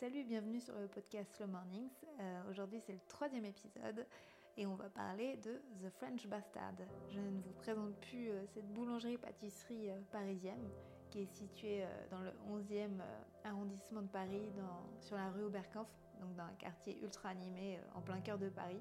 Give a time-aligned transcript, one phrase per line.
[0.00, 1.90] Salut, bienvenue sur le podcast Slow Mornings.
[2.20, 4.06] Euh, Aujourd'hui, c'est le troisième épisode
[4.56, 6.72] et on va parler de The French Bastard.
[7.10, 10.70] Je ne vous présente plus euh, cette boulangerie-pâtisserie euh, parisienne
[11.10, 14.48] qui est située dans le 11e euh, arrondissement de Paris,
[15.00, 15.90] sur la rue Oberkampf,
[16.22, 18.80] donc dans un quartier ultra animé en plein cœur de Paris.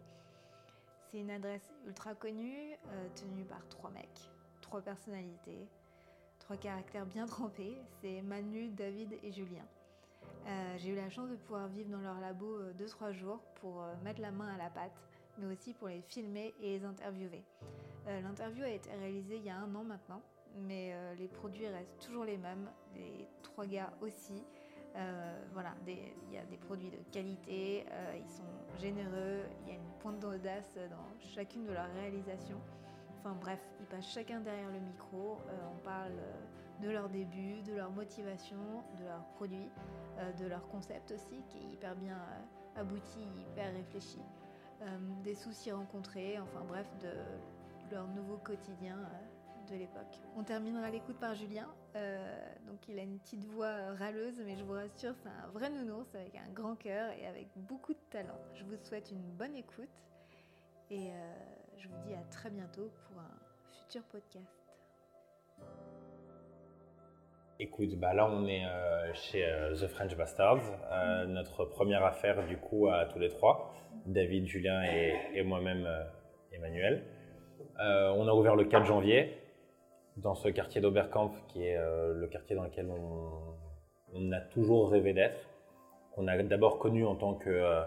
[1.08, 2.78] C'est une adresse ultra connue,
[3.16, 4.32] tenue par trois mecs,
[4.62, 5.68] trois personnalités,
[6.40, 7.76] trois caractères bien trempés.
[8.00, 9.66] C'est Manu, David et Julien.
[10.48, 13.94] Euh, j'ai eu la chance de pouvoir vivre dans leur labo 2-3 jours pour euh,
[14.04, 14.96] mettre la main à la pâte,
[15.38, 17.44] mais aussi pour les filmer et les interviewer.
[18.08, 20.22] Euh, L'interview a été réalisée il y a un an maintenant,
[20.56, 24.44] mais euh, les produits restent toujours les mêmes, les trois gars aussi.
[24.96, 29.72] Euh, voilà, il y a des produits de qualité, euh, ils sont généreux, il y
[29.72, 32.60] a une pointe d'audace dans chacune de leurs réalisations.
[33.20, 36.34] Enfin bref, ils passent chacun derrière le micro, euh, on parle euh,
[36.82, 38.58] de leur début, de leur motivation,
[39.00, 39.70] de leurs produits,
[40.18, 44.20] euh, de leur concept aussi, qui est hyper bien euh, abouti, hyper réfléchi,
[44.82, 44.86] euh,
[45.24, 47.12] des soucis rencontrés, enfin bref, de
[47.92, 48.98] leur nouveau quotidien
[49.70, 50.20] de l'époque.
[50.36, 51.68] On terminera l'écoute par Julien,
[52.68, 56.14] donc il a une petite voix râleuse, mais je vous rassure, c'est un vrai nounours
[56.16, 58.38] avec un grand cœur et avec beaucoup de talent.
[58.54, 59.90] Je vous souhaite une bonne écoute
[60.92, 61.12] et
[61.78, 63.40] je vous dis à très bientôt pour un
[63.72, 64.59] futur podcast.
[67.62, 72.48] Écoute, bah là on est euh, chez euh, The French Bastards, euh, notre première affaire
[72.48, 73.74] du coup à tous les trois,
[74.06, 75.86] David, Julien et, moi-même
[76.54, 77.04] Emmanuel.
[77.78, 79.38] On a ouvert le 4 janvier
[80.16, 82.90] dans ce quartier d'Oberkampf qui est le quartier dans lequel
[84.14, 85.50] on, a toujours rêvé d'être,
[86.14, 87.82] qu'on a d'abord connu en tant que,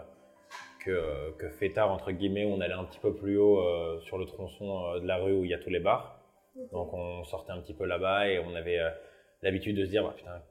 [0.85, 3.59] que, que fêtard entre guillemets, on allait un petit peu plus haut
[4.01, 6.19] sur le tronçon de la rue où il y a tous les bars.
[6.71, 8.79] Donc on sortait un petit peu là-bas et on avait
[9.43, 10.41] l'habitude de se dire, bah, putain,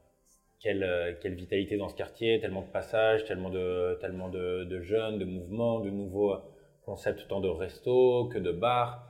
[0.61, 4.81] quelle, euh, quelle vitalité dans ce quartier, tellement de passages, tellement de, tellement de, de
[4.81, 6.37] jeunes, de mouvements, de nouveaux
[6.84, 9.07] concepts tant de restos que de bars.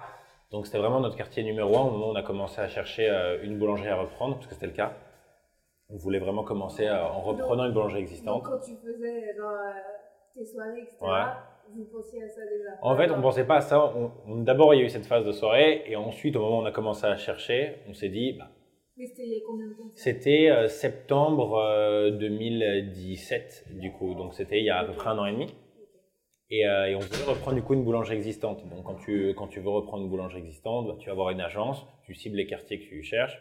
[0.50, 3.08] Donc c'était vraiment notre quartier numéro un au moment où on a commencé à chercher
[3.08, 4.94] euh, une boulangerie à reprendre, parce que c'était le cas.
[5.90, 8.42] On voulait vraiment commencer euh, en reprenant une boulangerie Donc, existante.
[8.44, 9.72] quand tu faisais genre, euh,
[10.34, 11.74] tes soirées, etc., Ouais.
[11.74, 13.22] vous pensiez à ça déjà En fait, on D'accord.
[13.22, 13.92] pensait pas à ça.
[13.94, 16.58] On- on- D'abord, il y a eu cette phase de soirée, et ensuite, au moment
[16.58, 18.48] où on a commencé à chercher, on s'est dit, bah,
[19.94, 24.14] c'était euh, septembre euh, 2017, du coup.
[24.14, 25.46] Donc, c'était il y a à peu près un an et demi.
[26.50, 28.68] Et, euh, et on voulait reprendre du coup une boulangerie existante.
[28.68, 31.40] Donc, quand tu, quand tu veux reprendre une boulangerie existante, bah, tu vas avoir une
[31.40, 33.40] agence, tu cibles les quartiers que tu cherches.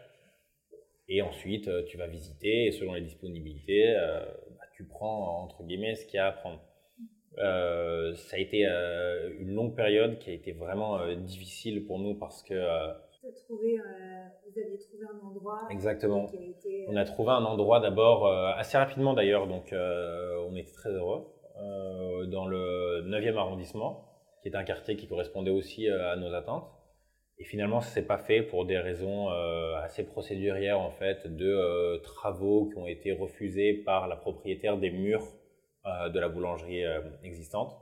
[1.10, 5.64] Et ensuite, euh, tu vas visiter et selon les disponibilités, euh, bah, tu prends entre
[5.64, 6.62] guillemets ce qu'il y a à prendre.
[7.38, 12.00] Euh, ça a été euh, une longue période qui a été vraiment euh, difficile pour
[12.00, 12.54] nous parce que
[13.24, 16.28] euh, euh, vous aviez trouvé un endroit Exactement.
[16.28, 16.86] qui a été.
[16.88, 20.90] On a trouvé un endroit d'abord, euh, assez rapidement d'ailleurs, donc euh, on était très
[20.90, 21.28] heureux,
[21.60, 24.06] euh, dans le 9e arrondissement,
[24.42, 26.70] qui est un quartier qui correspondait aussi euh, à nos attentes.
[27.38, 31.48] Et finalement, ça s'est pas fait pour des raisons euh, assez procédurières en fait, de
[31.48, 35.26] euh, travaux qui ont été refusés par la propriétaire des murs
[35.86, 37.76] euh, de la boulangerie euh, existante.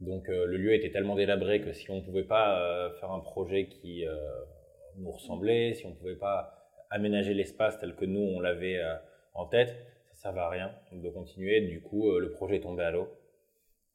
[0.00, 3.10] Donc euh, le lieu était tellement délabré que si on ne pouvait pas euh, faire
[3.10, 4.14] un projet qui euh,
[4.98, 8.94] nous ressemblait, si on ne pouvait pas aménager l'espace tel que nous on l'avait euh,
[9.34, 9.68] en tête,
[10.12, 11.60] ça ne servait à rien de continuer.
[11.62, 13.08] Du coup, euh, le projet est tombé à l'eau.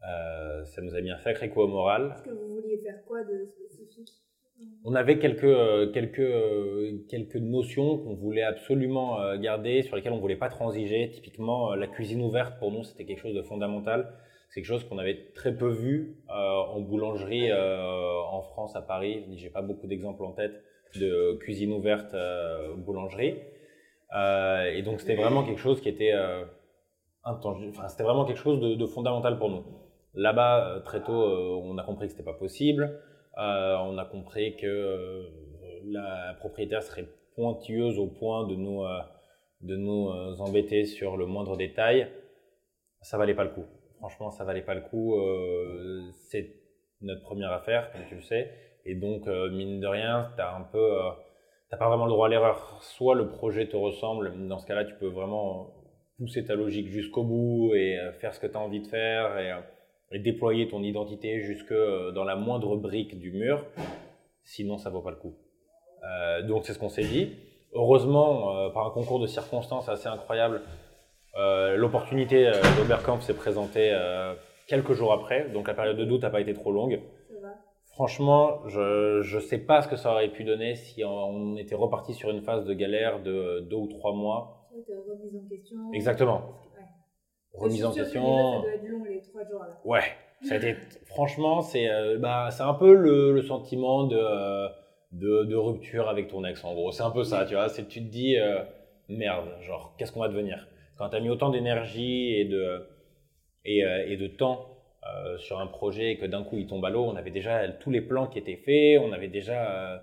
[0.08, 2.14] Euh, ça nous a mis un sacré coup au moral.
[2.16, 4.10] Est-ce que vous vouliez faire quoi de spécifique?
[4.86, 10.36] On avait quelques, quelques, quelques notions qu'on voulait absolument garder, sur lesquelles on ne voulait
[10.36, 11.10] pas transiger.
[11.10, 14.14] Typiquement, la cuisine ouverte, pour nous, c'était quelque chose de fondamental.
[14.52, 18.82] C'est quelque chose qu'on avait très peu vu euh, en boulangerie euh, en France, à
[18.82, 19.24] Paris.
[19.38, 20.62] J'ai pas beaucoup d'exemples en tête
[20.96, 23.36] de cuisine ouverte euh, boulangerie.
[24.16, 26.44] Euh, et donc, c'était vraiment quelque chose qui était euh,
[27.24, 27.74] intangible.
[27.76, 29.64] Enfin, c'était vraiment quelque chose de, de fondamental pour nous.
[30.14, 33.00] Là-bas, très tôt, on a compris que c'était pas possible.
[33.38, 35.26] On a compris que
[35.86, 38.84] la propriétaire serait pointilleuse au point de nous,
[39.62, 40.10] de nous
[40.42, 42.12] embêter sur le moindre détail.
[43.02, 43.66] Ça valait pas le coup.
[44.02, 45.16] Franchement, ça valait pas le coup.
[45.16, 46.56] Euh, c'est
[47.02, 48.52] notre première affaire, comme tu le sais.
[48.86, 51.10] Et donc, euh, mine de rien, t'as un peu, euh,
[51.70, 52.80] t'as pas vraiment le droit à l'erreur.
[52.82, 54.48] Soit le projet te ressemble.
[54.48, 55.74] Dans ce cas-là, tu peux vraiment
[56.18, 59.38] pousser ta logique jusqu'au bout et euh, faire ce que tu as envie de faire
[59.40, 63.66] et, déployer ton identité jusque dans la moindre brique du mur.
[64.44, 65.38] Sinon, ça vaut pas le coup.
[66.50, 67.32] Donc, c'est ce qu'on s'est dit.
[67.72, 70.64] Heureusement, par un concours de circonstances assez incroyable,
[71.34, 73.98] l'opportunité d'Oberkampf s'est présentée
[74.68, 75.48] quelques jours après.
[75.48, 77.00] Donc, la période de doute n'a pas été trop longue.
[78.02, 82.16] Franchement, je ne sais pas ce que ça aurait pu donner si on était reparti
[82.16, 84.68] sur une phase de galère de deux ou trois mois.
[84.74, 85.78] Remise en question.
[85.94, 86.42] Exactement.
[86.76, 86.84] Ouais.
[87.54, 88.24] remise en que question.
[88.24, 89.80] Ça doit être long les trois jours là.
[89.86, 90.02] Ouais,
[90.42, 94.68] ça a été, franchement, c'est euh, bah, c'est un peu le, le sentiment de, euh,
[95.12, 96.92] de, de rupture avec ton ex, en gros.
[96.92, 97.70] C'est un peu ça, tu vois.
[97.70, 98.64] Tu te dis, euh,
[99.10, 100.68] merde, genre, qu'est-ce qu'on va devenir?
[100.98, 102.84] Quand tu as mis autant d'énergie et de,
[103.64, 104.71] et, euh, et de temps
[105.08, 107.68] euh, sur un projet et que d'un coup il tombe à l'eau, on avait déjà
[107.70, 109.94] tous les plans qui étaient faits, on avait déjà.
[109.96, 109.98] euh,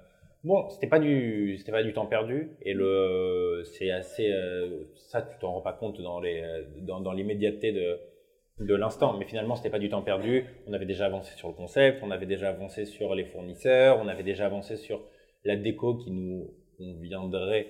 [0.44, 4.30] bon, c'était pas du, c'était pas du temps perdu et le, c'est assez.
[4.32, 6.42] euh, ça, tu t'en rends pas compte dans les,
[6.82, 7.98] dans, dans l'immédiateté de
[8.60, 10.44] de l'instant, mais finalement c'était pas du temps perdu.
[10.66, 14.08] On avait déjà avancé sur le concept, on avait déjà avancé sur les fournisseurs, on
[14.08, 15.00] avait déjà avancé sur
[15.44, 17.68] la déco qui nous conviendrait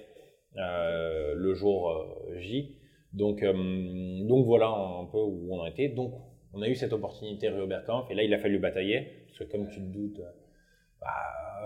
[0.56, 1.92] euh, le jour
[2.38, 2.76] J.
[3.12, 5.88] Donc, donc voilà un peu où on en était.
[5.88, 6.12] Donc
[6.54, 9.44] on a eu cette opportunité rue Oberkampf et là il a fallu batailler parce que
[9.44, 10.20] comme tu te doutes,
[11.00, 11.08] bah,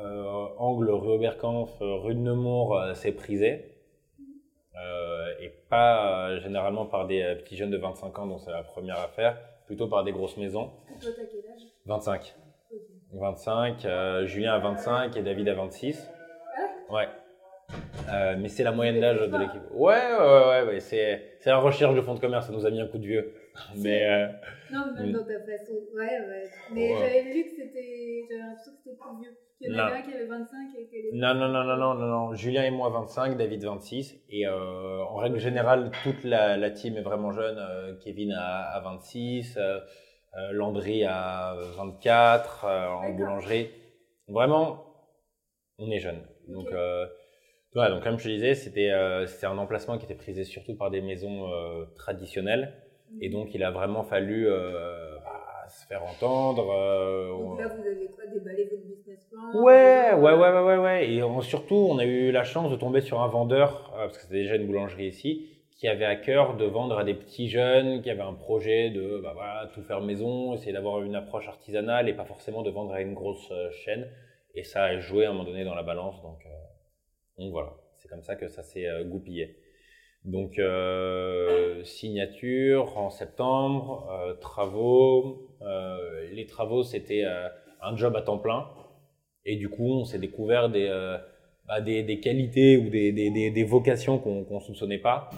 [0.03, 3.69] euh, angle rue Oberkampf, euh, rue de Nemours, euh, c'est prisé.
[4.75, 8.51] Euh, et pas euh, généralement par des euh, petits jeunes de 25 ans dont c'est
[8.51, 10.71] la première affaire, plutôt par des grosses maisons.
[11.01, 11.63] Toi, t'as quel âge?
[11.87, 12.35] 25.
[12.73, 12.79] Ok.
[13.13, 16.09] 25, euh, Julien a 25 et David a 26.
[16.91, 17.07] Ouais?
[18.11, 19.63] Euh, mais c'est la moyenne d'âge de l'équipe.
[19.73, 22.71] Ouais, ouais, ouais, ouais, c'est, c'est la recherche de fonds de commerce, ça nous a
[22.71, 23.35] mis un coup de vieux.
[23.77, 24.29] Mais euh,
[24.71, 25.73] Non, mais même dans ta façon.
[25.95, 26.51] Ouais, ouais.
[26.71, 26.99] Mais Ouais.
[27.01, 28.25] j'avais lu que c'était.
[28.29, 29.37] J'avais l'impression que c'était plus vieux.
[29.61, 31.09] Qu'il y en avait un qui avait 25 et qui avait.
[31.13, 32.35] non, non, non, non, non, non, non.
[32.35, 34.17] Julien et moi 25, David 26.
[34.29, 37.59] Et euh, en règle générale, toute la, la team est vraiment jeune.
[37.59, 39.81] Euh, Kevin a, a 26, euh,
[40.37, 43.71] euh, Landry a 24 euh, en boulangerie.
[44.29, 44.85] Vraiment,
[45.79, 46.23] on est jeune.
[46.49, 46.73] Donc,
[47.75, 50.91] ouais, donc comme je te disais, c'était euh, un emplacement qui était prisé surtout par
[50.91, 52.82] des maisons euh, traditionnelles.
[53.21, 56.71] Et donc, il a vraiment fallu euh, bah, se faire entendre.
[56.71, 60.63] euh, Donc là, vous avez quoi Déballé votre business plan Ouais, vous- ouais, ouais, ouais,
[60.63, 61.11] ouais, ouais.
[61.13, 64.17] Et on- surtout, on a eu la chance de tomber sur un vendeur, euh, parce
[64.19, 67.49] que c'était déjà une boulangerie ici, qui avait à cœur de vendre à des petits
[67.49, 71.49] jeunes, qui avaient un projet de bah, voilà, tout faire maison, essayer d'avoir une approche
[71.49, 74.09] artisanale et pas forcément de vendre à une grosse euh, chaîne.
[74.55, 76.21] Et ça a joué à un moment donné dans la balance.
[76.23, 76.51] Donc, euh,
[77.39, 79.57] donc voilà, c'est comme ça que ça s'est euh, goupillé.
[80.25, 85.49] Donc, euh, signature en septembre, euh, travaux.
[85.63, 87.49] Euh, les travaux, c'était euh,
[87.83, 88.69] un job à temps plein.
[89.45, 91.19] Et du coup, on s'est découvert des, euh,
[91.67, 95.31] bah, des, des qualités ou des, des, des, vocations qu'on qu'on soupçonnait pas.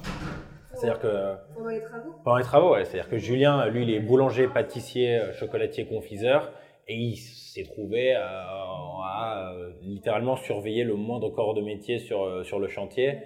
[0.74, 2.10] C'est-à-dire que Pendant les travaux?
[2.22, 6.52] pendant les travaux, ouais, c'est-à-dire que Julien, lui, il est boulanger, pâtissier, euh, chocolatier, confiseur,
[6.88, 12.44] et il s'est trouvé à, à, euh, littéralement surveiller le moindre corps de métier sur,
[12.44, 13.18] sur le chantier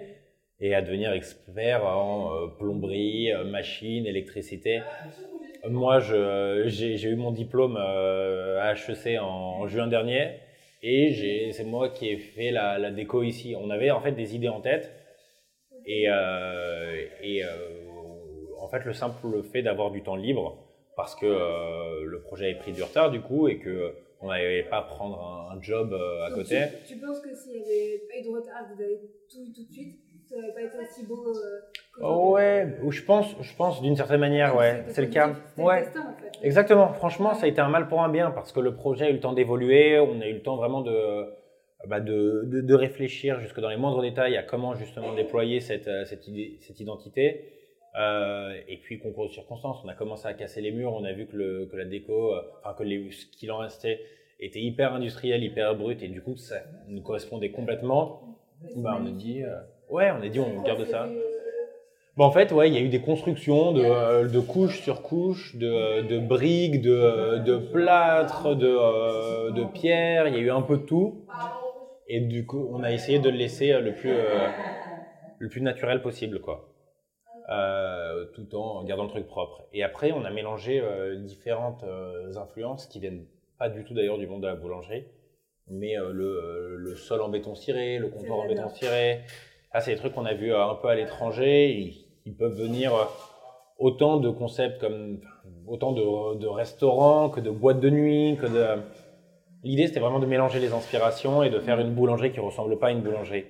[0.61, 4.81] et à devenir expert en euh, plomberie, euh, machine, électricité.
[5.67, 10.35] Moi, j'ai eu mon diplôme euh, à HEC en, en juin dernier
[10.81, 13.55] et c'est moi qui ai fait la, la déco ici.
[13.57, 14.93] On avait en fait des idées en tête
[15.85, 17.47] et, euh, et euh,
[18.61, 20.57] en fait, le simple fait d'avoir du temps libre,
[20.95, 24.63] parce que euh, le projet avait pris du retard du coup et que on n'allait
[24.63, 26.59] pas prendre un, un job à Donc, côté.
[26.85, 28.99] Tu, tu penses que s'il n'y avait pas eu de retard, vous avez
[29.31, 29.97] tout eu tout de suite,
[30.35, 31.59] n'aurait pas été aussi beau euh,
[32.01, 35.35] Oh, ouais, ou je pense, je pense d'une certaine manière, ouais, c'est le cas.
[35.57, 36.31] Ouais, en fait.
[36.43, 36.93] exactement.
[36.93, 39.13] Franchement, ça a été un mal pour un bien parce que le projet a eu
[39.13, 41.25] le temps d'évoluer, on a eu le temps vraiment de,
[41.87, 45.87] bah, de, de, de réfléchir jusque dans les moindres détails à comment justement déployer cette,
[45.87, 47.53] euh, cette, idée, cette identité.
[47.99, 51.11] Euh, et puis concours de circonstances, on a commencé à casser les murs, on a
[51.11, 53.99] vu que, le, que la déco, euh, enfin que les, ce qu'il en restait
[54.39, 56.57] était hyper industriel, hyper brut, et du coup ça
[56.87, 58.37] nous correspondait complètement.
[58.75, 59.55] Bah, on a dit, euh,
[59.89, 61.07] ouais, on a dit on garde ça.
[62.17, 65.01] Bon, en fait, ouais, il y a eu des constructions de, euh, de couche sur
[65.01, 70.51] couche, de, de briques, de, de plâtre, de, euh, de pierre, il y a eu
[70.51, 71.25] un peu de tout.
[72.07, 74.47] Et du coup, on a essayé de le laisser euh, le plus, euh,
[75.37, 76.65] le plus naturel possible, quoi.
[77.49, 79.63] Euh, tout en gardant le truc propre.
[79.73, 83.25] Et après, on a mélangé euh, différentes euh, influences qui viennent
[83.57, 85.05] pas du tout d'ailleurs du monde de la boulangerie,
[85.67, 89.21] mais euh, le, le sol en béton ciré, le comptoir en béton ciré.
[89.71, 91.71] Ah, c'est des trucs qu'on a vus euh, un peu à l'étranger.
[91.71, 93.05] Ils, ils peuvent venir euh,
[93.77, 95.19] autant de concepts comme
[95.67, 98.81] autant de, de restaurants que de boîtes de nuit, que de.
[99.63, 102.87] L'idée, c'était vraiment de mélanger les inspirations et de faire une boulangerie qui ressemble pas
[102.87, 103.45] à une boulangerie.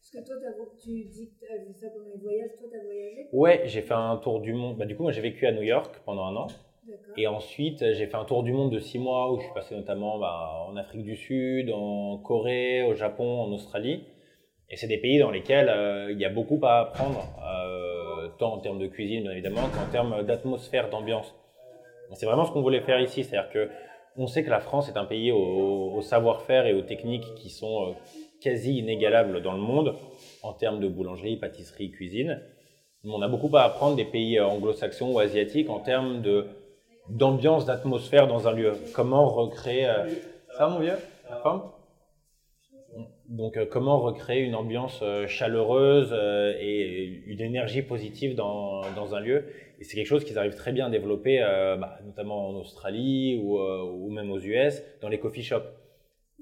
[0.00, 0.36] Parce que toi,
[0.82, 3.28] tu dis que tu as vu ça pendant les voyages, toi, tu as voyagé?
[3.32, 4.76] Ouais, j'ai fait un tour du monde.
[4.76, 6.48] Bah, du coup, moi, j'ai vécu à New York pendant un an.
[7.16, 9.74] Et ensuite, j'ai fait un tour du monde de six mois où je suis passé
[9.74, 14.04] notamment bah, en Afrique du Sud, en Corée, au Japon, en Australie.
[14.72, 18.54] Et c'est des pays dans lesquels euh, il y a beaucoup à apprendre, euh, tant
[18.54, 21.34] en termes de cuisine, bien évidemment, qu'en termes d'atmosphère, d'ambiance.
[22.14, 23.68] C'est vraiment ce qu'on voulait faire ici, c'est-à-dire que
[24.16, 27.50] on sait que la France est un pays au, au savoir-faire et aux techniques qui
[27.50, 27.92] sont euh,
[28.40, 29.94] quasi inégalables dans le monde
[30.42, 32.40] en termes de boulangerie, pâtisserie, cuisine.
[33.04, 36.22] On a beaucoup à apprendre des pays anglo-saxons ou asiatiques en termes
[37.08, 38.74] d'ambiance, d'atmosphère dans un lieu.
[38.94, 39.90] Comment recréer.
[40.56, 40.96] Ça mon vieux?
[43.32, 49.20] Donc, euh, comment recréer une ambiance euh, chaleureuse euh, et une énergie positive dans, un
[49.20, 49.46] lieu?
[49.80, 54.10] Et c'est quelque chose qu'ils arrivent très bien à développer, bah, notamment en Australie ou,
[54.10, 55.66] même aux US, dans les coffee shops.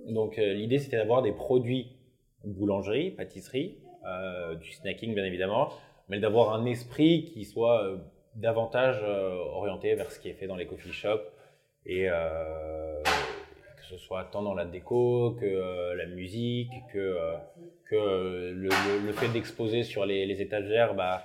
[0.09, 1.97] Donc, l'idée, c'était d'avoir des produits
[2.45, 3.79] boulangerie, pâtisserie,
[4.61, 5.71] du snacking, bien évidemment,
[6.11, 7.99] mais d'avoir un esprit qui soit
[8.35, 9.03] davantage
[9.55, 11.33] orienté vers ce qui est fait dans les coffee shops
[11.87, 12.09] et
[13.91, 17.37] ce soit tant dans la déco que euh, la musique, que, euh,
[17.87, 21.25] que euh, le, fait d'exposer sur les, étagères bah,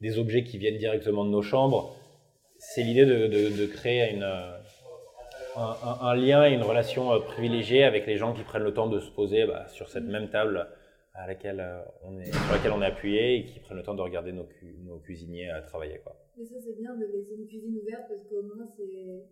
[0.00, 1.94] des objets qui viennent directement de nos chambres.
[2.58, 4.28] C'est l'idée de, de, créer une,
[5.56, 9.10] un, lien et une relation privilégiée avec les gens qui prennent le temps de se
[9.10, 10.68] poser bah, sur cette même table
[11.14, 11.64] à laquelle
[12.02, 14.46] on est, sur laquelle on est appuyé et qui prennent le temps de regarder nos,
[14.84, 16.00] nos cuisiniers travailler.
[16.04, 16.16] Quoi.
[16.36, 19.24] Mais ça, c'est bien de laisser une cuisine ouverte parce qu'au moins, c'est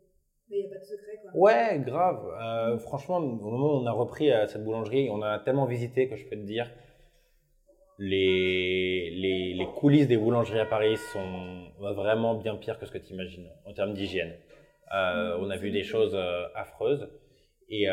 [0.50, 1.30] mais il n'y a pas de secret, quoi.
[1.34, 2.26] Ouais, grave.
[2.40, 6.08] Euh, franchement, au moment où on a repris euh, cette boulangerie, on a tellement visité
[6.08, 6.70] que je peux te dire,
[7.98, 12.98] les, les, les coulisses des boulangeries à Paris sont vraiment bien pires que ce que
[12.98, 14.34] tu imagines en termes d'hygiène.
[14.94, 16.16] Euh, on a vu des choses
[16.54, 17.08] affreuses.
[17.70, 17.86] Et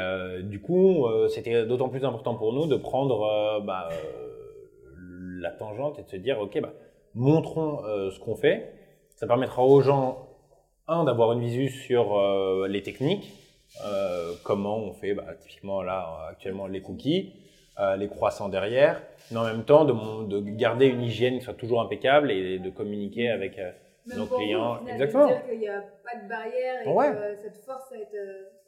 [0.44, 3.90] du coup, c'était d'autant plus important pour nous de prendre bah,
[5.42, 6.72] la tangente et de se dire, OK, bah,
[7.14, 8.72] montrons ce qu'on fait.
[9.16, 10.25] Ça permettra aux gens
[10.88, 13.34] un, d'avoir une visu sur euh, les techniques,
[13.86, 17.34] euh, comment on fait bah, typiquement là actuellement les cookies,
[17.80, 19.01] euh, les croissants derrière,
[19.32, 22.70] mais en même temps de, de, garder une hygiène qui soit toujours impeccable et de
[22.70, 23.60] communiquer avec
[24.15, 24.80] nos clients.
[24.82, 25.27] Vous, Exactement.
[25.27, 28.15] dire qu'il n'y a pas de barrière et que cette force à être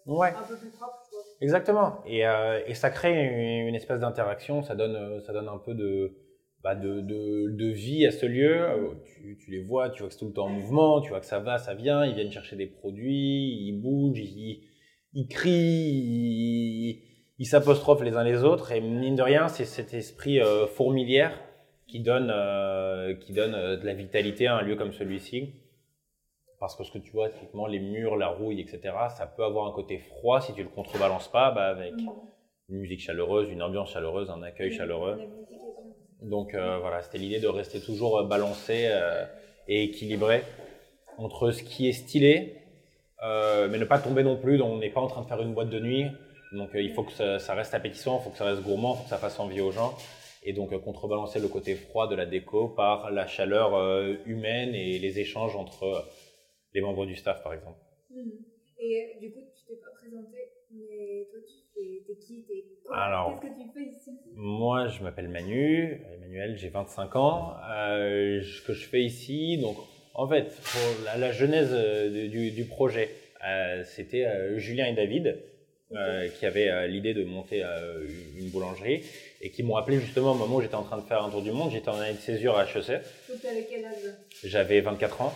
[0.07, 0.29] ouais.
[0.29, 1.03] un peu plus propre.
[1.39, 2.01] Exactement.
[2.07, 2.23] Et,
[2.65, 6.11] et ça crée une, une espèce d'interaction, ça donne, ça donne un peu de
[6.67, 8.61] bah, de, de, de, vie à ce lieu.
[8.61, 11.11] Euh, tu, tu, les vois, tu vois que c'est tout le temps en mouvement, tu
[11.11, 14.67] vois que ça va, ça vient, ils viennent chercher des produits, ils bougent, ils,
[15.13, 17.01] ils crient,
[17.39, 18.73] ils s'apostrophent les uns les autres.
[18.73, 21.41] Et mine de rien, c'est cet esprit euh, fourmilière
[21.87, 25.53] qui donne, euh, qui donne de la vitalité à un lieu comme celui-ci.
[26.59, 29.67] Parce que ce que tu vois, typiquement, les murs, la rouille, etc., ça peut avoir
[29.67, 32.09] un côté froid si tu le contrebalances pas bah, avec mmh.
[32.67, 35.17] une musique chaleureuse, une ambiance chaleureuse, un accueil chaleureux.
[36.21, 39.25] Donc euh, voilà, c'était l'idée de rester toujours euh, balancé euh,
[39.67, 40.43] et équilibré
[41.17, 42.55] entre ce qui est stylé,
[43.21, 44.57] mais ne pas tomber non plus.
[44.57, 46.05] Donc on n'est pas en train de faire une boîte de nuit.
[46.53, 49.03] Donc il faut que ça, reste appétissant, il faut que ça reste gourmand, il faut
[49.03, 49.95] que ça fasse envie aux gens.
[50.43, 53.75] Et donc contrebalancer le côté froid de la déco par la chaleur
[54.25, 56.07] humaine et les échanges entre
[56.73, 57.79] les membres du staff, par exemple.
[58.11, 58.29] Mmh.
[58.79, 60.37] Et du coup, tu t'es pas présenté,
[60.71, 62.43] mais toi, tu T'es qui
[62.91, 64.11] Alors, Qu'est-ce que tu fais ici?
[64.35, 67.53] Moi, je m'appelle Manu, Emmanuel, j'ai 25 ans.
[67.69, 69.77] Euh, ce que je fais ici, donc,
[70.15, 73.13] en fait, pour la, genèse euh, du, du, projet,
[73.45, 75.37] euh, c'était euh, Julien et David
[76.37, 77.63] qui avaient l'idée de monter
[78.37, 79.05] une boulangerie
[79.39, 81.41] et qui m'ont appelé justement au moment où j'étais en train de faire un tour
[81.41, 81.71] du monde.
[81.71, 82.89] J'étais en année de césure à HEC.
[82.89, 83.93] Avais quel âge?
[84.43, 85.33] J'avais 24 ans.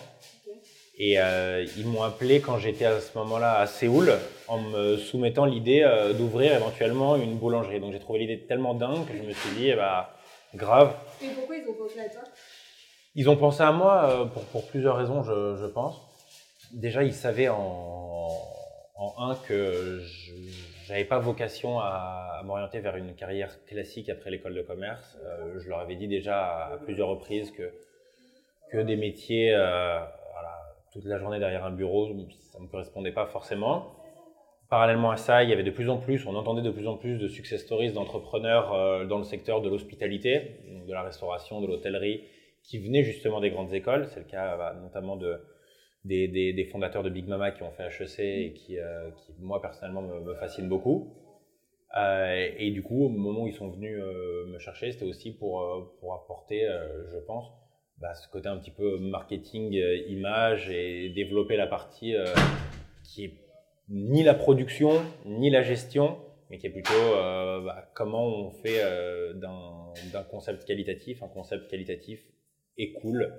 [1.03, 4.13] Et euh, ils m'ont appelé quand j'étais à ce moment-là à Séoul
[4.47, 7.79] en me soumettant l'idée euh, d'ouvrir éventuellement une boulangerie.
[7.79, 10.13] Donc j'ai trouvé l'idée tellement dingue que je me suis dit, eh bah,
[10.53, 10.95] grave.
[11.19, 12.21] Et pourquoi ils ont pensé à toi?
[13.15, 15.99] Ils ont pensé à moi euh, pour, pour, plusieurs raisons, je, je, pense.
[16.71, 18.29] Déjà, ils savaient en,
[18.95, 20.33] en un que je
[20.87, 25.17] n'avais pas vocation à, à m'orienter vers une carrière classique après l'école de commerce.
[25.57, 27.71] Je leur avais dit déjà à plusieurs reprises que,
[28.71, 29.51] que des métiers
[30.91, 32.07] toute la journée derrière un bureau,
[32.51, 33.95] ça ne me correspondait pas forcément.
[34.69, 36.95] Parallèlement à ça, il y avait de plus en plus, on entendait de plus en
[36.95, 41.67] plus de success stories d'entrepreneurs euh, dans le secteur de l'hospitalité, de la restauration, de
[41.67, 42.23] l'hôtellerie,
[42.63, 44.05] qui venaient justement des grandes écoles.
[44.07, 45.41] C'est le cas bah, notamment de,
[46.05, 50.01] des, fondateurs de Big Mama qui ont fait HEC et qui, euh, qui moi personnellement,
[50.01, 51.13] me, fascinent beaucoup.
[51.97, 55.33] Euh, et du coup, au moment où ils sont venus euh, me chercher, c'était aussi
[55.33, 56.67] pour, euh, pour apporter,
[57.11, 57.51] je pense,
[58.01, 62.25] bah, ce côté un petit peu marketing, euh, image et développer la partie euh,
[63.03, 63.33] qui est
[63.89, 66.17] ni la production ni la gestion,
[66.49, 68.81] mais qui est plutôt euh, bah, comment on fait
[69.35, 72.25] d'un concept qualitatif un concept qualitatif
[72.77, 73.33] et cool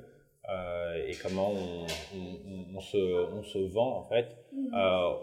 [1.07, 4.77] et comment on, se, on, se, vend en fait mmh.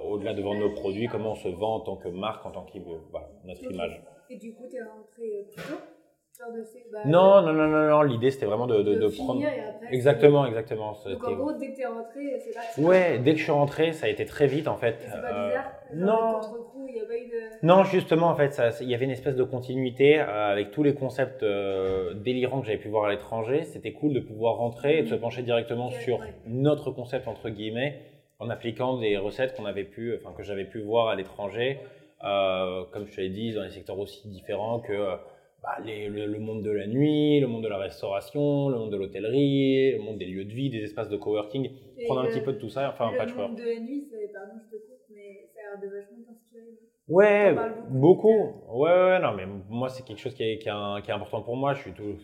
[0.05, 2.65] au-delà de vendre nos produits, comment on se vend en tant que marque, en tant
[2.65, 2.79] que
[3.11, 4.01] voilà, notre image.
[4.29, 5.79] Et du coup, tu es rentré plus tôt?
[5.79, 5.98] Genre
[6.37, 8.01] de bah, Non, non, non, non, non.
[8.03, 9.41] L'idée, c'était vraiment de, de, de de prendre.
[9.41, 10.97] et après, Exactement, exactement.
[11.05, 12.79] Donc en gros, dès que t'es rentré, c'est parti.
[12.81, 14.97] Ouais, dès que je suis rentré, ça a été très vite en fait.
[14.99, 16.07] C'est pas Euh, bizarre non.
[16.15, 17.65] Genre, contre-coup, il n'y a pas eu de.
[17.65, 20.93] Non, justement, en fait, il y avait une espèce de continuité euh, avec tous les
[20.93, 23.63] concepts euh, délirants que j'avais pu voir à l'étranger.
[23.63, 26.33] C'était cool de pouvoir rentrer et de se pencher directement sur ouais.
[26.45, 27.99] notre concept entre guillemets,
[28.39, 31.79] en appliquant des recettes qu'on avait pu, enfin que j'avais pu voir à l'étranger,
[32.23, 35.15] euh, comme je te l'ai dit, dans des secteurs aussi différents que euh,
[35.63, 38.91] bah, les- le, le monde de la nuit, le monde de la restauration, le monde
[38.91, 41.69] de l'hôtellerie, le monde des lieux de vie, des espaces de coworking.
[41.99, 43.47] Et Prendre un le- petit peu de tout ça, enfin le de choix.
[43.47, 46.79] monde de la nuit, pardon, je te coupe, mais ça a l'air de vachement t'inspirer.
[47.07, 48.27] Ouais, beaucoup, beaucoup.
[48.67, 51.09] donc, Ouais, ouais, non, mais moi, c'est quelque chose qui est, qui est, un- qui
[51.11, 51.73] est important pour moi.
[51.73, 52.17] Je suis toujours,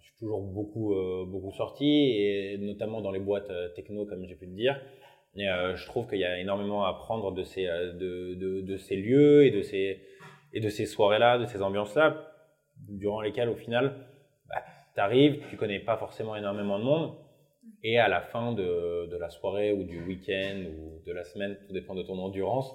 [0.00, 4.24] je suis toujours beaucoup, euh, beaucoup sorti, et notamment dans les boîtes euh, techno, comme
[4.26, 4.80] j'ai pu te dire.
[5.36, 8.60] Et, euh, je trouve qu'il y a énormément à apprendre de ces, euh, de, de,
[8.62, 10.00] de ces lieux et de ces,
[10.52, 12.16] et de ces soirées-là, de ces ambiances-là,
[12.88, 13.94] durant lesquelles, au final,
[14.48, 14.62] bah,
[14.94, 17.14] tu arrives, tu connais pas forcément énormément de monde,
[17.82, 21.56] et à la fin de, de la soirée ou du week-end ou de la semaine,
[21.66, 22.74] tout dépend de ton endurance,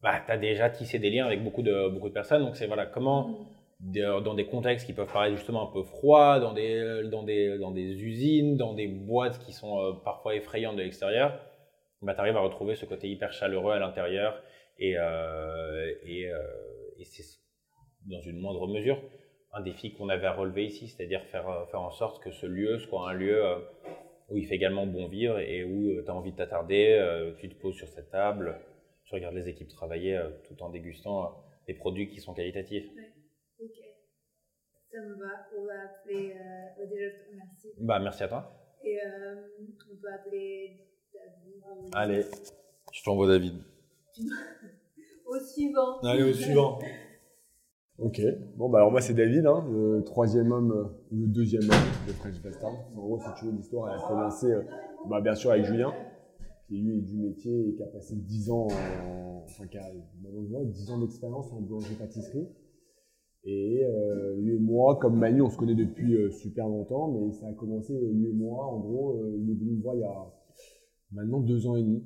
[0.00, 2.42] bah, tu as déjà tissé des liens avec beaucoup de, beaucoup de personnes.
[2.42, 3.48] Donc, c'est voilà, comment,
[3.80, 7.58] de- dans des contextes qui peuvent paraître justement un peu froids, dans des, dans des,
[7.58, 11.38] dans des usines, dans des boîtes qui sont euh, parfois effrayantes de l'extérieur,
[12.02, 14.40] bah, tu arrives à retrouver ce côté hyper chaleureux à l'intérieur.
[14.78, 16.38] Et, euh, et, euh,
[16.98, 17.24] et c'est
[18.08, 19.00] dans une moindre mesure
[19.52, 22.46] un défi qu'on avait à relever ici, c'est-à-dire faire, euh, faire en sorte que ce
[22.46, 23.58] lieu soit un lieu euh,
[24.28, 27.48] où il fait également bon vivre et où tu as envie de t'attarder, euh, tu
[27.48, 28.60] te poses sur cette table,
[29.08, 31.28] tu regardes les équipes travailler euh, tout en dégustant euh,
[31.66, 32.86] des produits qui sont qualitatifs.
[33.58, 33.70] Ok.
[34.92, 35.46] Ça me va.
[35.56, 36.34] On va appeler.
[36.34, 36.86] Euh...
[36.86, 37.68] déjà, je te remercie.
[37.78, 38.52] Bah, merci à toi.
[38.84, 39.48] Et euh,
[39.90, 40.76] on peut appeler
[41.12, 41.94] David.
[41.94, 42.24] Allez.
[42.92, 43.62] Je t'envoie David.
[45.26, 46.00] Au suivant.
[46.00, 46.78] Allez, au suivant.
[47.98, 48.20] Ok,
[48.56, 51.90] bon bah alors moi c'est David, hein, le troisième homme, euh, ou le deuxième homme
[52.06, 52.86] de French Bastard.
[52.94, 54.62] En gros, si tu veux, l'histoire elle a commencé euh,
[55.04, 55.92] bah, bien sûr avec Julien,
[56.68, 59.90] qui lui est du métier et qui a passé 10 ans, en, enfin qui a
[60.22, 62.46] malheureusement 10 ans d'expérience en boulangerie-pâtisserie.
[63.44, 67.32] Et euh, lui et moi, comme Manu, on se connaît depuis euh, super longtemps, mais
[67.32, 70.00] ça a commencé, lui et moi, en gros, euh, il est venu me voir il
[70.00, 70.26] y a
[71.12, 72.04] maintenant deux ans et demi,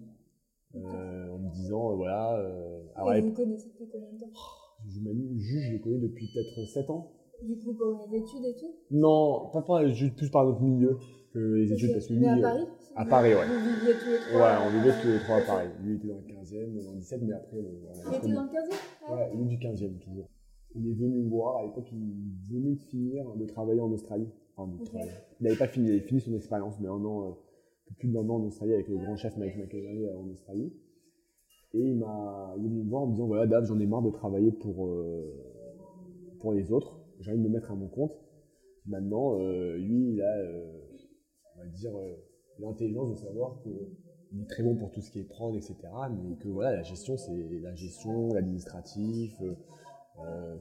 [0.74, 4.30] euh, en me disant, voilà, euh, alors, Et elle- vous connaissez depuis combien de temps?
[4.88, 7.12] Je, Manu, Juge, je le connais depuis peut-être 7 ans.
[7.42, 8.72] Du coup, pour les études et tout?
[8.90, 10.96] Non, pas juste plus par notre milieu
[11.32, 12.66] que les études, parce que Mais lui, à euh, Paris?
[12.94, 13.46] À Paris, ouais.
[13.46, 15.68] Vous viviez tous les Ouais, trois on vivait tous les trois à Paris.
[15.82, 18.48] Lui était dans le 15e, dans le 17, mais après, on, Il était dans le
[18.48, 20.28] 15e Ouais, lui du 15e toujours.
[20.74, 24.28] Il est venu me voir, à l'époque, il venait de finir de travailler en Australie.
[24.56, 24.84] Enfin, de Ok.
[24.88, 25.10] travailler.
[25.40, 27.32] Il n'avait pas fini, il avait fini son expérience, mais un an, euh,
[27.98, 30.72] plus d'un an en Australie avec le grand chef Mike McInerney euh, en Australie.
[31.74, 34.10] Et il m'a, il me voir en me disant, voilà, Dave, j'en ai marre de
[34.10, 35.32] travailler pour, euh,
[36.40, 37.00] pour les autres.
[37.20, 38.12] J'ai envie de me mettre à mon compte.
[38.86, 40.66] Maintenant, euh, lui, il a, euh,
[41.56, 41.92] on va dire,
[42.58, 43.70] l'intelligence de savoir que
[44.34, 45.76] il est très bon pour tout ce qui est prod, etc.
[46.10, 49.34] Mais que voilà, la gestion, c'est la gestion, l'administratif,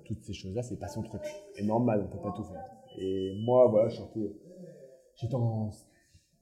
[0.03, 1.21] toutes ces choses-là, c'est pas son truc.
[1.57, 2.65] Et normal, on peut pas tout faire.
[2.97, 4.01] Et moi, voilà, je
[5.15, 5.69] j'étais en,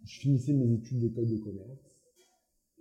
[0.03, 1.88] je finissais mes études d'école de commerce.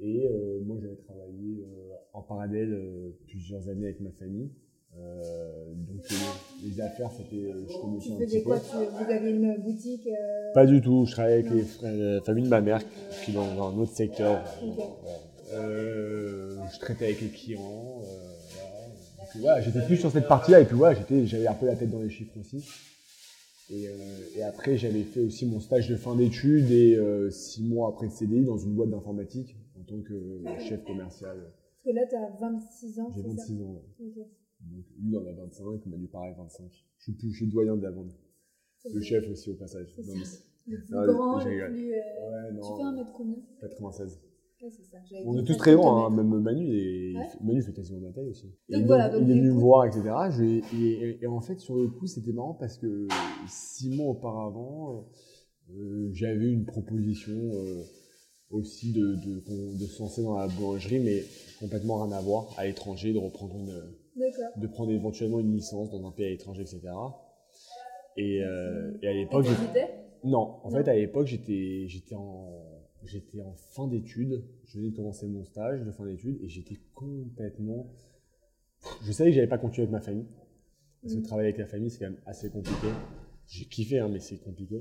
[0.00, 4.48] Et euh, moi, j'avais travaillé euh, en parallèle euh, plusieurs années avec ma famille.
[4.96, 6.14] Euh, donc euh,
[6.64, 8.62] les affaires, c'était, je connaissais Tu un petit quoi peu.
[8.64, 12.20] tu, Vous aviez une boutique euh, Pas du tout, je travaillais avec les frères- la
[12.22, 12.80] famille de ma mère
[13.24, 14.40] qui est dans, dans un autre secteur.
[15.52, 18.02] Euh, je traitais avec les clients.
[18.02, 18.87] euh, voilà.
[19.18, 21.76] Donc, voilà, j'étais plus sur cette partie-là et puis voilà, j'étais, j'avais un peu la
[21.76, 22.64] tête dans les chiffres aussi.
[23.70, 23.92] Et, euh,
[24.37, 28.06] et après, j'avais fait aussi mon stage de fin d'études et euh, six mois après
[28.06, 29.54] le CDI dans une boîte d'informatique
[29.88, 31.37] tant que chef commercial.
[31.40, 33.72] Parce que là, tu as 26 ans, J'ai c'est ça 26 ans.
[34.01, 34.07] ouais.
[34.07, 34.16] Ok.
[34.61, 36.66] Donc lui, il en a 25, Manu pareil 25.
[36.98, 38.12] Je suis plus, je suis doyen de la vente.
[38.92, 39.94] Le chef aussi au passage.
[39.98, 40.22] Non, mais-
[40.70, 41.92] Le plus Ah, grand, le plus.
[41.92, 42.77] euh, Ouais, Tu non.
[42.77, 43.37] fais un mètre combien?
[43.61, 44.20] 96.
[44.61, 44.98] Ouais, ça.
[45.24, 46.11] On est tous très grands, hein?
[46.11, 47.27] même Manu, Ouais.
[47.42, 48.46] Manu fait quasiment ma taille aussi.
[48.68, 50.03] Et Donc donc, voilà, donc il est venu me voir, etc.
[50.31, 53.07] Je, et, et- et en fait, sur le coup, c'était marrant parce que
[53.46, 55.09] six mois auparavant,
[55.70, 57.83] euh, j'avais une proposition euh,
[58.50, 59.40] aussi de, de,
[59.78, 61.22] de se lancer dans la boulangerie, mais
[61.61, 63.82] complètement rien à voir, à l'étranger, de reprendre une,
[64.56, 66.80] de prendre éventuellement une licence dans un pays à l'étranger, etc.
[68.16, 69.46] Et, euh, et à l'époque,
[70.24, 70.76] non, en Non.
[70.76, 72.50] fait, à l'époque, j'étais, j'étais en,
[73.04, 74.42] j'étais en fin d'études.
[74.66, 77.87] Je venais de commencer mon stage de fin d'études et j'étais complètement.
[79.04, 80.26] Je savais que j'allais pas continuer avec ma famille.
[81.02, 81.24] Parce que Mhm.
[81.26, 82.88] travailler avec la famille, c'est quand même assez compliqué.
[83.46, 84.76] J'ai kiffé, hein, mais c'est compliqué.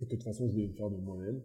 [0.00, 1.42] Et que de toute façon, je devais me faire de moi-même.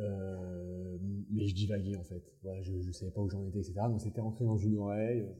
[0.00, 0.98] Euh,
[1.30, 2.36] mais je divaguais, en fait.
[2.42, 3.88] Voilà, je, je savais pas où j'en étais, etc.
[3.88, 5.32] Donc, c'était rentré dans une oreille, euh,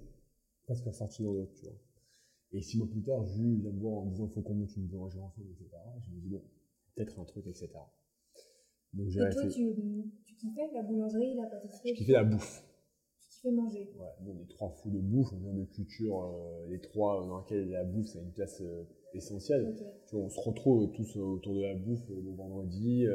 [0.65, 1.75] presque ressorti dans l'autre, tu vois.
[2.53, 4.87] Et six mois plus tard, Jules vient me voir en disant faut qu'on monte une
[4.87, 5.69] boulangerie ensemble, etc.
[6.05, 6.43] Je me dis bon,
[6.95, 7.69] peut-être un truc, etc.
[8.93, 9.75] Donc j'ai Et toi, fait- tu,
[10.27, 11.91] tu kiffais la boulangerie, la pâtisserie?
[11.91, 12.65] Je kiffais la bouffe.
[13.21, 13.89] Tu kiffais manger?
[13.97, 17.25] Ouais, nous, on est trois fous de bouffe, on vient de cultures, euh, les trois
[17.27, 18.83] dans lesquelles la bouffe, c'est une place euh,
[19.15, 19.69] essentielle.
[19.69, 19.85] Ok.
[20.09, 23.07] Tu vois, on se retrouve tous autour de la bouffe le vendredi,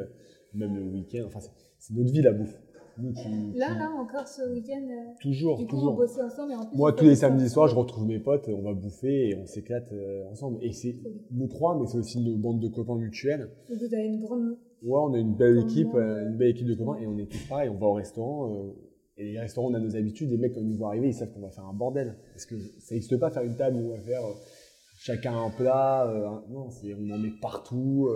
[0.56, 1.24] même le week-end.
[1.26, 1.40] Enfin,
[1.78, 2.56] c'est- notre vie, la bouffe.
[2.98, 5.96] Nous, tu- Là, tu- là, encore ce week-end, euh, toujours, du coup, on toujours.
[5.96, 6.76] bossait ensemble et en plus.
[6.78, 9.44] Moi, on tous les samedis soirs, je retrouve mes potes, on va bouffer et on
[9.44, 10.58] s'éclate euh, ensemble.
[10.62, 10.94] Et c'est
[11.30, 13.50] nous trois, mais c'est aussi nos bandes de copains mutuels.
[13.68, 14.56] Donc, vous avez une grande.
[14.82, 17.30] Ouais, on a une belle équipe, euh, une belle équipe de copains et on est
[17.30, 17.68] tous pareils.
[17.68, 18.72] On va au restaurant euh,
[19.18, 20.30] et les restaurants, on a nos habitudes.
[20.30, 22.16] Les mecs, quand ils nous voient arriver, ils savent qu'on va faire un bordel.
[22.32, 24.32] Parce que ça n'existe pas faire une table où on va faire euh,
[24.96, 26.42] chacun un plat.
[26.48, 28.08] non, c'est on en met partout.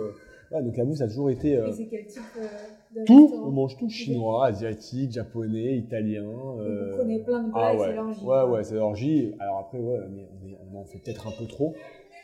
[0.51, 3.31] Ouais, donc la ça a toujours été euh, Et c'est quel type euh, de tout.
[3.33, 6.29] On mange tout chinois, asiatique, japonais, italien.
[6.59, 7.87] Euh, Vous prenez plein de plats ah ouais.
[7.87, 8.25] c'est l'orgie.
[8.25, 9.33] Ouais, ouais, c'est l'orgie.
[9.39, 9.99] Alors après, ouais,
[10.73, 11.73] on, en fait peut-être un peu trop.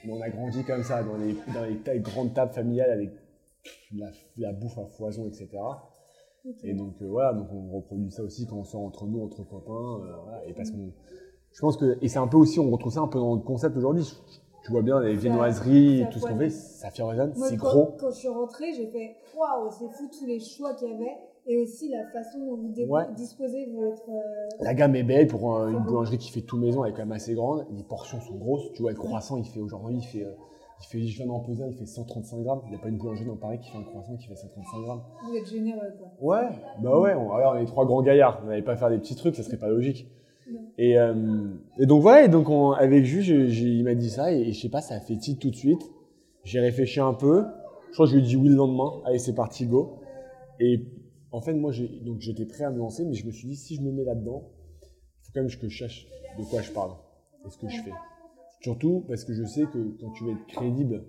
[0.06, 3.12] Mais on a grandi comme ça, dans les, dans les tailles, grandes tables familiales avec
[3.96, 5.48] la, la bouffe à foison, etc.
[6.64, 9.44] Et donc, euh, voilà, donc on reproduit ça aussi quand on sort entre nous, entre
[9.44, 9.72] copains.
[10.06, 10.92] euh, voilà, et parce qu'on.
[11.54, 11.98] Je pense que.
[12.02, 14.04] Et c'est un peu aussi, on retrouve ça un peu dans le concept aujourd'hui.
[14.68, 17.02] Tu vois bien les viennoiseries, tout ce qu'on fait, ça fait
[17.36, 17.96] c'est gros.
[17.98, 21.16] quand je suis rentrée, j'ai fait waouh, c'est fou tous les choix qu'il y avait
[21.46, 23.04] et aussi la façon dont vous Ouais.
[23.16, 24.10] disposez votre.
[24.10, 27.04] euh, La gamme est belle pour une boulangerie qui fait tout maison, elle est quand
[27.04, 27.66] même assez grande.
[27.72, 28.70] Les portions sont grosses.
[28.74, 30.34] Tu vois, le croissant, il fait aujourd'hui, il fait, euh,
[30.82, 32.60] il fait, je viens d'en peser, il fait 135 grammes.
[32.66, 34.82] Il n'y a pas une boulangerie dans Paris qui fait un croissant qui fait 135
[34.82, 35.02] grammes.
[35.24, 36.10] vous êtes généreux, quoi.
[36.20, 36.50] Ouais,
[36.82, 38.42] bah ouais, on, alors, on est trois grands gaillards.
[38.44, 40.12] On n'allait pas faire des petits trucs, ça serait pas logique.
[40.80, 44.60] Euh, et donc voilà, et donc on, avec j'ai- il m'a dit ça, et, je
[44.60, 45.82] sais pas, ça a fait tilt tout de suite.
[46.44, 47.44] J'ai réfléchi un peu.
[47.90, 49.02] Je crois que je lui ai dit oui le lendemain.
[49.06, 50.00] Allez, c'est parti, go.
[50.60, 50.86] Et
[51.32, 51.72] en fait, moi,
[52.06, 54.04] donc j'étais prêt à me lancer, mais je me suis dit, si je me mets
[54.04, 54.44] là-dedans,
[54.84, 56.08] il faut quand même que je sache
[56.38, 56.92] de quoi je parle
[57.46, 57.92] et ce que je fais.
[58.62, 61.04] Surtout parce que je sais que quand tu veux être crédible,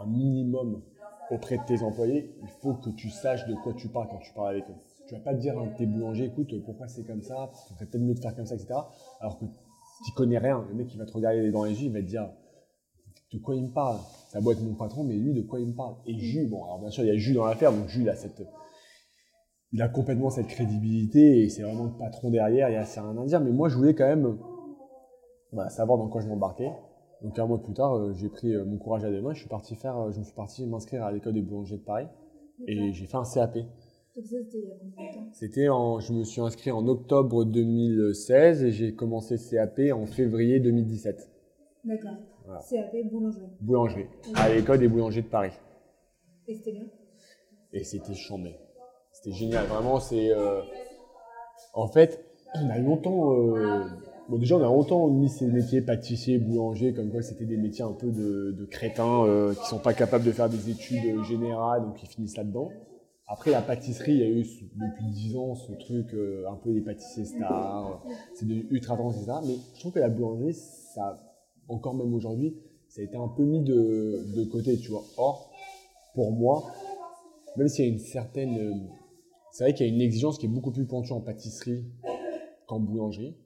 [0.00, 0.82] un minimum
[1.30, 4.32] auprès de tes employés, il faut que tu saches de quoi tu parles quand tu
[4.32, 4.74] parles avec eux.
[5.08, 7.50] Tu vas pas te dire à un de tes boulangers, écoute, pourquoi c'est comme ça,
[7.54, 8.74] ce serait peut-être mieux de faire comme ça, etc.
[9.20, 9.46] Alors que
[10.04, 10.66] tu connais rien.
[10.68, 12.30] Le mec, il va te regarder dans les yeux, il va te dire,
[13.32, 13.98] de quoi il me parle?
[14.28, 15.96] Ça doit être mon patron, mais lui, de quoi il me parle?
[16.06, 18.16] Et Jules, bon, alors bien sûr, il y a Jules dans l'affaire, donc Jules a
[18.16, 18.42] cette.
[19.72, 23.00] Il a complètement cette crédibilité et c'est vraiment le patron derrière, il y a c'est
[23.00, 23.40] rien à dire.
[23.40, 24.38] Mais moi, je voulais quand même
[25.52, 26.70] bah, savoir dans quoi je m'embarquais.
[27.22, 29.40] Donc un mois plus tard, euh, j'ai pris euh, mon courage à deux mains, je
[29.40, 32.06] suis parti faire, euh, je me suis parti m'inscrire à l'école des boulangers de Paris
[32.66, 33.58] et j'ai fait un CAP.
[35.32, 40.58] C'était en, je me suis inscrit en octobre 2016 et j'ai commencé CAP en février
[40.60, 41.30] 2017.
[41.84, 42.10] D'accord.
[42.44, 42.60] Voilà.
[42.68, 43.46] CAP boulangerie.
[43.60, 45.52] Boulangerie, à l'école des boulangers de Paris.
[46.48, 46.86] Et c'était bien?
[47.72, 48.56] Et c'était chambé.
[49.12, 50.30] C'était génial, vraiment, c'est...
[50.32, 50.62] euh,
[51.74, 53.32] En fait, on a longtemps...
[53.34, 53.84] euh,
[54.28, 57.84] Bon, déjà, on a longtemps mis ces métiers pâtissier, boulanger, comme quoi c'était des métiers
[57.84, 61.82] un peu de, de crétins euh, qui sont pas capables de faire des études générales,
[61.82, 62.70] donc ils finissent là-dedans.
[63.30, 66.72] Après, la pâtisserie, il y a eu depuis 10 ans ce truc, euh, un peu
[66.72, 68.02] des pâtissiers stars,
[68.34, 69.32] c'est devenu ultra tendance, etc.
[69.46, 71.22] Mais je trouve que la boulangerie, ça,
[71.68, 72.56] encore même aujourd'hui,
[72.88, 75.04] ça a été un peu mis de, côté, tu vois.
[75.18, 75.50] Or,
[76.14, 76.72] pour moi,
[77.58, 78.56] même s'il y a une certaine.
[78.56, 78.74] euh,
[79.52, 81.84] c'est vrai qu'il y a une exigence qui est beaucoup plus pointue en pâtisserie
[82.66, 83.36] qu'en boulangerie,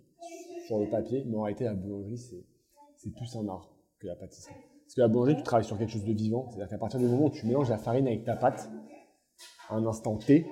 [0.67, 4.55] sur le papier, mais en réalité, la boulangerie, c'est plus un art que la pâtisserie.
[4.85, 7.07] Parce que la boulangerie, tu travailles sur quelque chose de vivant, c'est-à-dire qu'à partir du
[7.07, 8.71] moment où tu mélanges la farine avec ta pâte,
[9.73, 10.47] un instant T,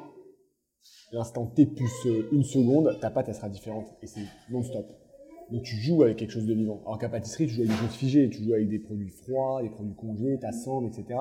[1.13, 4.87] l'instant T plus euh, une seconde, ta pâte, elle sera différente, et c'est non-stop.
[5.51, 6.81] Donc tu joues avec quelque chose de vivant.
[6.85, 9.63] Alors qu'à pâtisserie, tu joues avec des choses figées, tu joues avec des produits froids,
[9.63, 11.19] des produits congelés, t'assembles, etc.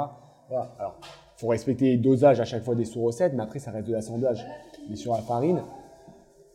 [0.49, 0.75] Voilà.
[0.77, 0.99] Alors,
[1.37, 4.45] faut respecter les dosages à chaque fois des sous-recettes, mais après, ça reste de l'assemblage.
[4.89, 5.63] Mais sur la farine,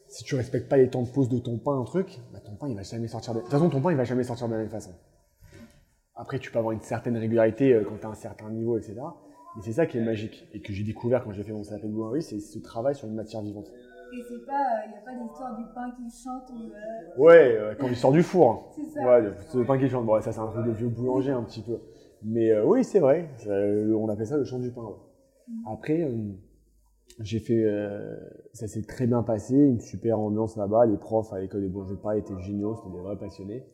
[0.09, 2.54] si tu respectes pas les temps de pause de ton pain, un truc, bah, ton
[2.54, 3.40] pain, il va jamais sortir de...
[3.40, 4.92] De façon, ton pain, il va jamais sortir de la même façon.
[6.14, 9.00] Après, tu peux avoir une certaine régularité euh, quand tu as un certain niveau, etc.
[9.57, 11.83] Mais c'est ça qui est magique, et que j'ai découvert quand j'ai fait mon CAP
[11.83, 13.69] de boulangerie, c'est ce travail sur une matière vivante.
[13.69, 16.71] Et c'est pas, il n'y a pas l'histoire du pain qui chante ou.
[16.71, 18.51] euh, Ouais, euh, quand il sort du four.
[18.51, 18.61] hein.
[18.77, 19.05] C'est ça.
[19.07, 20.07] Ouais, le, pain qui chante.
[20.07, 21.79] Bon, ça, c'est un truc de vieux boulanger un petit peu.
[22.23, 23.29] Mais euh, oui, c'est vrai.
[23.49, 24.83] On appelle ça le chant du pain.
[24.83, 25.53] ouais.
[25.67, 26.12] Après, euh,
[27.21, 27.64] j'ai fait.
[27.64, 28.14] euh,
[28.53, 29.55] ça s'est très bien passé.
[29.57, 30.87] Une super ambiance là-bas.
[30.87, 32.77] Les profs à l'école des boulangers de Paris étaient géniaux.
[32.77, 33.64] C'était des vrais passionnés.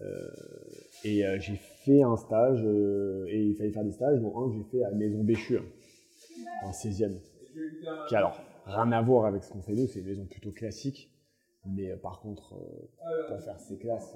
[0.00, 0.28] Euh,
[1.04, 2.62] et euh, j'ai fait un stage.
[2.64, 5.58] euh, et il fallait faire des stages, dont un que j'ai fait à Maison Béchu,
[5.58, 5.64] hein,
[6.62, 7.12] en 16e.
[8.08, 9.86] Qui, alors, rien à voir avec ce qu'on fait nous.
[9.86, 11.10] C'est une maison plutôt classique.
[11.66, 14.14] Mais euh, par contre, euh, pour faire ces classes,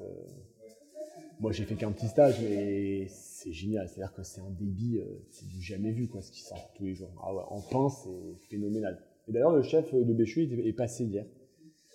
[1.41, 3.89] moi j'ai fait qu'un petit stage, mais c'est génial.
[3.89, 5.01] C'est-à-dire que c'est un débit,
[5.31, 7.11] c'est du jamais vu, quoi, ce qui sort tous les jours.
[7.23, 8.99] Ah ouais, en pain, c'est phénoménal.
[9.29, 11.27] Et d'ailleurs, le chef de Béchu est passé hier.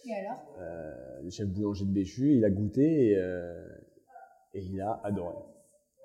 [0.08, 0.46] Et alors?
[1.24, 3.18] Le chef boulanger de Béchu, il a goûté et,
[4.54, 5.36] Et il a adoré.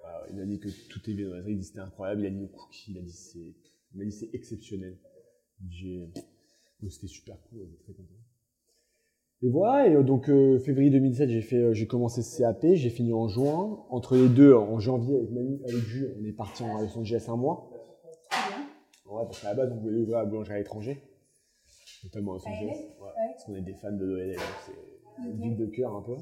[0.05, 2.27] Voilà, il a dit que tout est viennoiserie, il a dit que c'était incroyable, il
[2.27, 4.99] a dit le cookie, il a dit c'est, il m'a dit c'est exceptionnel.
[5.71, 6.12] J'ai,
[6.81, 8.14] donc c'était super cool, j'étais très content.
[9.43, 12.67] Et voilà, et euh, donc euh, février 2017, j'ai fait, euh, j'ai commencé ce CAP,
[12.75, 13.85] j'ai fini en juin.
[13.90, 17.27] Entre les deux, en janvier avec Manu, avec Jules, on est parti en Los Angeles
[17.29, 17.71] un mois.
[18.31, 19.12] Bien.
[19.12, 21.03] Ouais, parce qu'à la base, on voulait ouvrir la boulangerie à l'étranger,
[22.05, 22.67] notamment à Los Angeles.
[22.67, 23.05] LA?
[23.05, 23.12] Ouais.
[23.33, 26.17] Parce qu'on est des fans de donc c'est une ville de cœur un peu.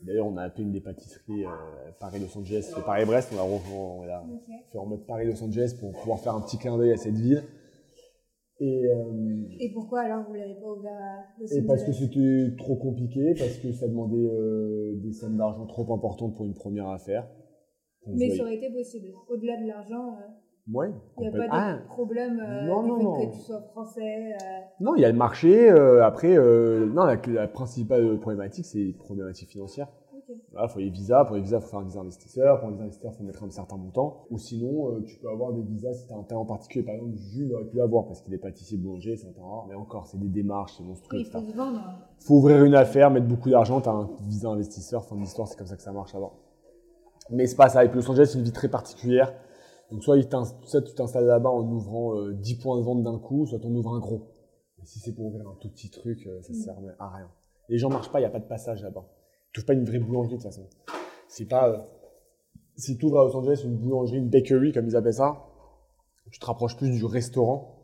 [0.00, 4.38] D'ailleurs, on a appelé une des pâtisseries euh, Paris-Los Angeles, Paris-Brest, on l'a re- on
[4.70, 7.42] fait en mode Paris-Los Angeles pour pouvoir faire un petit clin d'œil à cette ville.
[8.60, 12.56] Et, euh, Et pourquoi alors vous l'avez pas ouvert à Los et parce que c'était
[12.56, 16.88] trop compliqué, parce que ça demandait euh, des sommes d'argent trop importantes pour une première
[16.88, 17.28] affaire.
[18.06, 19.08] Mais ça aurait été possible.
[19.28, 20.16] Au-delà de l'argent,
[20.72, 24.32] Ouais, il n'y a pas Ah, de problème euh, Non, que tu sois français.
[24.34, 24.36] euh,
[24.80, 25.70] Non, il y a le marché.
[25.70, 29.88] euh, après, euh, non, la, la principale problématique, c'est les problématiques financières.
[30.14, 30.36] Ok.
[30.52, 31.24] Voilà, faut les visas.
[31.24, 32.60] Pour les visas, faut faire un visa investisseur.
[32.60, 34.26] Pour les investisseurs, faut mettre un certain montant.
[34.30, 36.84] Ou sinon, tu peux avoir des visas si tu as un talent particulier.
[36.84, 39.66] Par exemple, Jules aurait pu l'avoir parce qu'il est pâtissier boulanger, c'est un talent rare.
[39.70, 41.20] Mais encore, c'est des démarches, c'est monstrueux.
[41.20, 41.80] Il faut se vendre.
[42.20, 45.02] faut ouvrir une affaire, mettre beaucoup d'argent, tu as un visa investisseur.
[45.06, 46.34] Fin de l'histoire, c'est comme ça que ça marche avant.
[47.30, 47.78] Mais c'est pas ça.
[47.78, 49.32] Avec Los Angeles, c'est une vie très particulière.
[49.90, 53.02] Donc, soit, il t'in- soit tu t'installes là-bas en ouvrant euh, 10 points de vente
[53.02, 54.28] d'un coup, soit tu en ouvres un gros.
[54.78, 56.56] Mais si c'est pour ouvrir un tout petit truc, euh, ça Mm.
[56.56, 57.28] sert à rien.
[57.68, 59.04] Les gens marchent pas, il n'y a pas de passage là-bas.
[59.52, 60.66] Tu pas une vraie boulangerie de toute façon.
[61.28, 61.68] C'est pas.
[61.70, 61.78] euh,
[62.76, 65.44] si tu ouvres à Los Angeles une boulangerie, une bakery, comme ils appellent ça,
[66.30, 67.74] tu te rapproches plus du restaurant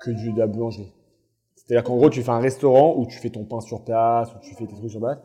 [0.00, 0.92] que du, de la boulangerie.
[1.56, 4.38] C'est-à-dire qu'en gros, tu fais un restaurant où tu fais ton pain sur place, où
[4.40, 5.18] tu fais tes trucs sur place.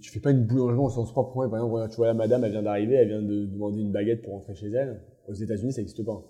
[0.00, 1.46] Tu fais pas une boulangerie au sens propre.
[1.48, 4.22] Par exemple, tu vois la madame, elle vient d'arriver, elle vient de demander une baguette
[4.22, 5.02] pour rentrer chez elle.
[5.28, 6.22] Aux États-Unis, ça n'existe pas.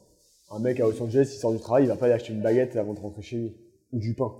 [0.51, 2.43] Un mec à Los Angeles, il sort du travail, il va pas aller acheter une
[2.43, 3.57] baguette avant de rentrer chez lui.
[3.93, 4.33] Ou du pain.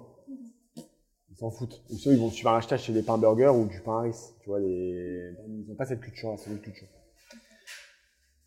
[0.77, 1.83] Ils s'en foutent.
[1.91, 4.11] Ou sinon, ils vont vas acheter chez des pains burgers ou du pain à.
[4.41, 5.35] Tu vois, les...
[5.47, 6.89] ils n'ont pas cette culture-là, c'est une autre culture.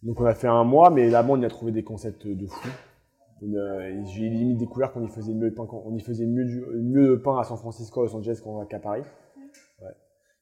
[0.03, 2.45] Donc on a fait un mois, mais là-bas, on y a trouvé des concepts de
[2.45, 2.69] fou.
[3.41, 6.45] J'ai limite découvert qu'on y faisait mieux de pain, on y faisait mieux,
[6.81, 9.03] mieux de pain à San Francisco, à Los Angeles qu'à Paris.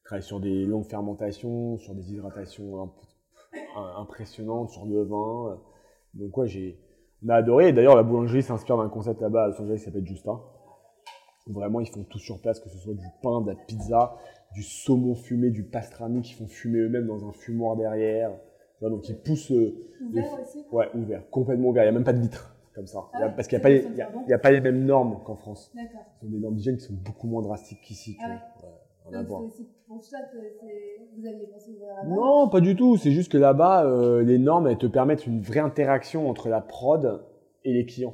[0.05, 2.89] Travaille sur des longues fermentations, sur des hydratations
[3.97, 5.59] impressionnantes, sur le vin.
[6.13, 6.77] Donc ouais, j'ai,
[7.25, 7.69] on a adoré.
[7.69, 10.31] Et d'ailleurs, la boulangerie s'inspire d'un concept là-bas à Los Angeles qui s'appelle Justa.
[11.47, 14.15] Où Vraiment, ils font tout sur place, que ce soit du pain, de la pizza,
[14.53, 18.31] du saumon fumé, du pastrami qu'ils font fumer eux-mêmes dans un fumoir derrière.
[18.77, 21.83] Tu vois, donc ils poussent, euh, Ouvert aussi ouais, ouvert, complètement ouvert.
[21.83, 23.05] Il n'y a même pas de vitre, comme ça.
[23.13, 24.09] Il y a- Ah parce qu'il n'y a, ça pas les- sentir il y a-
[24.09, 24.23] bon.
[24.25, 25.71] il y a pas les mêmes normes qu'en France.
[25.75, 26.01] D'accord.
[26.15, 28.17] Ce sont des normes d'hygiène qui sont beaucoup moins drastiques qu'ici.
[28.21, 28.33] Ah ouais.
[28.63, 28.73] Ouais,
[29.09, 29.41] rien à Donc voir.
[29.41, 32.97] c'est aussi pour ça que c'est- vous aviez pensé ouvrir là-bas Non, pas du tout.
[32.97, 36.61] C'est juste que là-bas, euh, les normes, elles te permettent une vraie interaction entre la
[36.61, 37.23] prod
[37.63, 38.13] et les clients.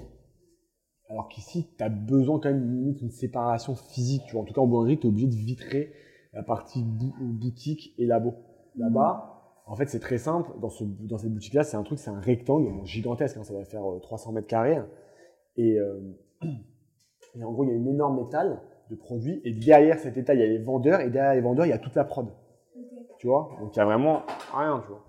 [1.10, 4.24] Alors qu'ici, tu as besoin quand même d'une séparation physique.
[4.28, 4.42] Tu vois.
[4.42, 5.92] En tout cas, en boulangerie, tu es obligé de vitrer
[6.34, 8.34] la partie bou- boutique et labo.
[8.76, 10.52] Là-bas, en fait, c'est très simple.
[10.62, 13.38] Dans, ce, dans cette boutique-là, c'est un truc, c'est un rectangle gigantesque.
[13.38, 14.80] hein, ça va faire euh, 300 mètres carrés.
[15.58, 16.00] Et, euh,
[17.36, 19.42] et en gros, il y a une énorme étale de produits.
[19.44, 21.02] Et derrière cette étale, il y a les vendeurs.
[21.02, 22.28] Et derrière les vendeurs, il y a toute la prod
[23.20, 23.56] tu vois?
[23.60, 24.24] Donc il y a vraiment
[24.54, 25.06] rien, tu vois.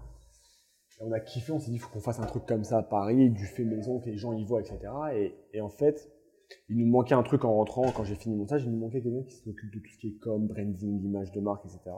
[1.00, 2.78] Et on a kiffé, on s'est dit, il faut qu'on fasse un truc comme ça
[2.78, 4.78] à Paris, du fait maison, que les gens y voient, etc.
[5.14, 6.12] Et, et en fait,
[6.68, 9.00] il nous manquait un truc en rentrant, quand j'ai fini mon stage, il nous manquait
[9.00, 11.96] quelqu'un qui s'occupe de tout ce qui est com, branding, image de marque, etc.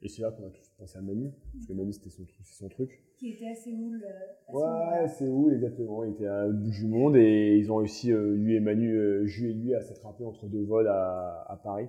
[0.00, 2.68] Et c'est là qu'on a tous pensé à Manu, parce que Manu c'était son son
[2.68, 3.02] truc.
[3.24, 4.04] Qui était à Séoul.
[4.04, 5.00] euh, à.
[5.00, 8.34] Ouais, c'est où exactement Il était à bout du monde et ils ont réussi, euh,
[8.34, 11.88] lui et Manu, euh, Ju et lui, à s'attraper entre deux vols à, à Paris.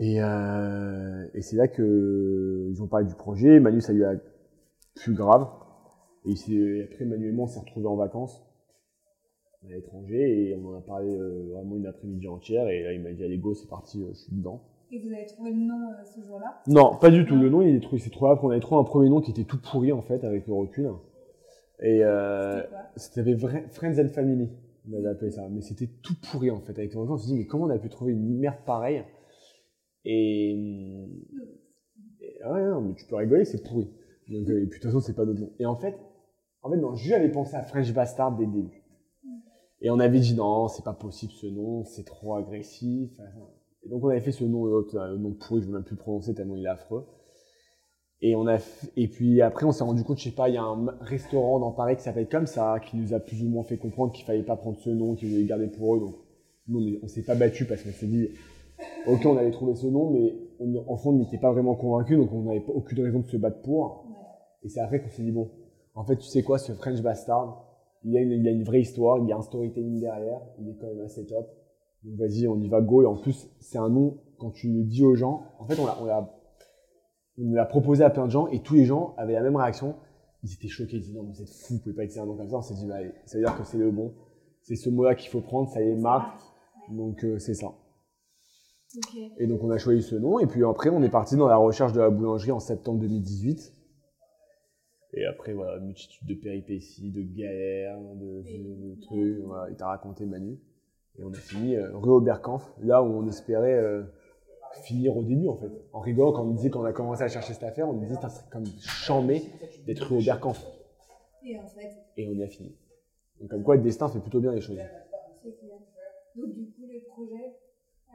[0.00, 3.60] Et, euh, et c'est là que ils ont parlé du projet.
[3.60, 4.14] Manu, ça lui a
[4.96, 5.46] plus grave.
[6.26, 8.42] Et s'est- après, Manu et moi, on s'est retrouvés en vacances
[9.64, 12.68] à l'étranger et on en a parlé euh, vraiment une après-midi entière.
[12.68, 14.60] Et là, il m'a dit, allez, go, c'est parti, euh, je suis dedans.
[14.90, 16.62] Et vous avez trouvé le nom euh, ce jour-là?
[16.66, 17.36] Non, pas du tout.
[17.36, 18.46] Le nom, il est trouvé, c'est après.
[18.46, 20.90] On avait trouvé un premier nom qui était tout pourri, en fait, avec le recul.
[21.80, 22.82] Et euh, C'était quoi?
[22.96, 24.48] c'était vrai- Friends and Family,
[24.90, 25.46] on avait appelé ça.
[25.50, 26.72] Mais c'était tout pourri, en fait.
[26.78, 29.04] Avec le recul, on se dit, mais comment on a pu trouver une merde pareille?
[30.04, 30.52] Et.
[32.20, 33.90] et- ah ouais, non, mais tu peux rigoler, c'est pourri.
[34.28, 35.50] Donc, euh, et puis, de toute façon, c'est pas notre nom.
[35.58, 35.96] Et en fait,
[36.62, 38.82] en fait, non, je lui avais pensé à French Bastard dès le début.
[39.80, 43.10] Et on avait dit, non, c'est pas possible ce nom, c'est trop agressif.
[43.88, 45.84] Et donc, on avait fait ce nom, euh, un nom pourri, je ne veux même
[45.84, 47.06] plus le prononcer tellement il est affreux.
[48.20, 50.56] Et, on a f- et puis après, on s'est rendu compte, je sais pas, il
[50.56, 53.48] y a un restaurant dans Paris qui s'appelle comme ça, qui nous a plus ou
[53.48, 56.00] moins fait comprendre qu'il fallait pas prendre ce nom, qu'ils voulaient le garder pour eux.
[56.00, 56.14] Donc,
[56.66, 58.28] nous, on est- on s'est pas battu parce qu'on s'est dit,
[59.06, 62.16] ok, on allait trouver ce nom, mais on, en fond, on n'était pas vraiment convaincu,
[62.16, 64.04] donc on n'avait aucune raison de se battre pour.
[64.64, 65.48] Et c'est après qu'on s'est dit, bon,
[65.94, 67.64] en fait, tu sais quoi, ce French Bastard,
[68.04, 70.40] il y, a une, il a une vraie histoire, il y a un storytelling derrière,
[70.60, 71.48] il est quand même assez top.
[72.04, 73.02] Donc vas-y, on y va, go.
[73.02, 75.86] Et en plus, c'est un nom, quand tu le dis aux gens, en fait, on
[75.86, 76.34] l'a, on l'a,
[77.38, 79.96] On l'a proposé à plein de gens et tous les gens avaient la même réaction.
[80.44, 82.26] Ils étaient choqués, ils disaient non, mais vous êtes fou, vous pouvez pas utiliser un
[82.26, 82.56] nom comme ça.
[82.56, 84.14] On s'est dit, bah, allez, ça veut dire que c'est le bon.
[84.62, 86.40] C'est ce mot-là qu'il faut prendre, ça y est, marque.
[86.90, 87.66] Donc euh, c'est ça.
[88.96, 89.16] Ok.
[89.38, 91.56] Et donc on a choisi ce nom et puis après on est parti dans la
[91.58, 93.74] recherche de la boulangerie en septembre 2018.
[95.14, 99.88] Et après voilà, multitude de péripéties, de galères, de, de- de trucs, voilà, il t'a
[99.88, 100.58] raconté Manu.
[101.18, 104.02] Et on a fini euh, rue Oberkampf, là où on espérait euh,
[104.82, 105.70] finir au début en fait.
[105.92, 107.94] En rigolant quand on nous disait quand on a commencé à chercher cette affaire, on
[107.94, 109.42] nous disait ça serait comme chambé
[109.86, 110.64] d'être rue Oberkampf.
[111.44, 112.76] Et en fait, Et on y a fini.
[113.40, 114.78] Donc comme quoi le destin fait plutôt bien les choses.
[115.42, 115.50] c'est.
[116.36, 117.54] Donc du coup, le projet.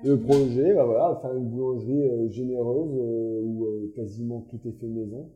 [0.03, 4.71] Le projet, bah voilà, faire une boulangerie euh, généreuse euh, où euh, quasiment tout est
[4.71, 5.29] fait maison,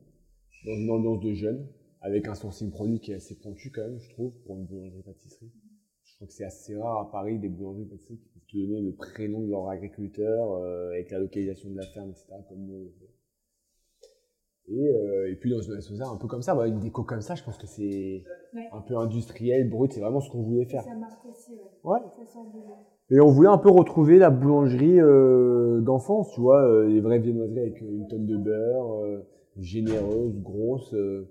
[0.66, 1.68] dans une ambiance de jeunes,
[2.02, 5.52] avec un sourcing produit qui est assez pointu quand même, je trouve, pour une boulangerie-pâtisserie.
[6.18, 8.92] Je crois que c'est assez rare à Paris des boulangeries-pâtisseries qui peuvent te donner le
[8.92, 12.26] prénom de leur agriculteur, euh, avec la localisation de la ferme, etc.
[12.50, 12.90] Comme.
[14.70, 17.22] Et, euh, et puis dans une association un peu comme ça, bah, une déco comme
[17.22, 18.24] ça, je pense que c'est
[18.56, 18.68] Ouais.
[18.72, 20.84] un peu industriel, brut, c'est vraiment ce qu'on voulait faire.
[20.84, 21.92] Ça marque aussi, ouais.
[21.92, 22.00] Ouais.
[22.26, 22.40] Ça.
[23.12, 27.20] Et on voulait un peu retrouver la boulangerie euh, d'enfance, tu vois, euh, les vraies
[27.20, 29.24] viennoiseries avec euh, une tonne de beurre, euh,
[29.58, 31.30] généreuse, grosse, euh,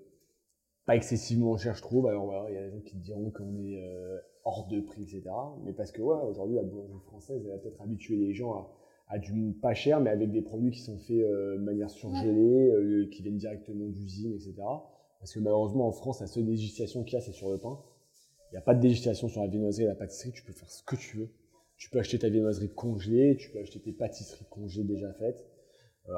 [0.87, 2.07] pas excessivement chère, je trouve.
[2.07, 4.81] Alors voilà, il y a des gens qui te diront qu'on est euh, hors de
[4.81, 5.23] prix, etc.
[5.65, 8.71] Mais parce que ouais, aujourd'hui, la boulangerie française, elle a peut-être habitué les gens à,
[9.09, 12.71] à du pas cher, mais avec des produits qui sont faits euh, de manière surgelée,
[12.71, 14.55] euh, qui viennent directement d'usine, etc.
[15.19, 17.79] Parce que malheureusement, en France, la seule législation qu'il y a, c'est sur le pain.
[18.51, 20.71] Il n'y a pas de législation sur la viennoiserie et la pâtisserie, tu peux faire
[20.71, 21.29] ce que tu veux.
[21.77, 25.45] Tu peux acheter ta viennoiserie congelée, tu peux acheter tes pâtisseries congelées déjà faites.
[26.09, 26.15] Euh,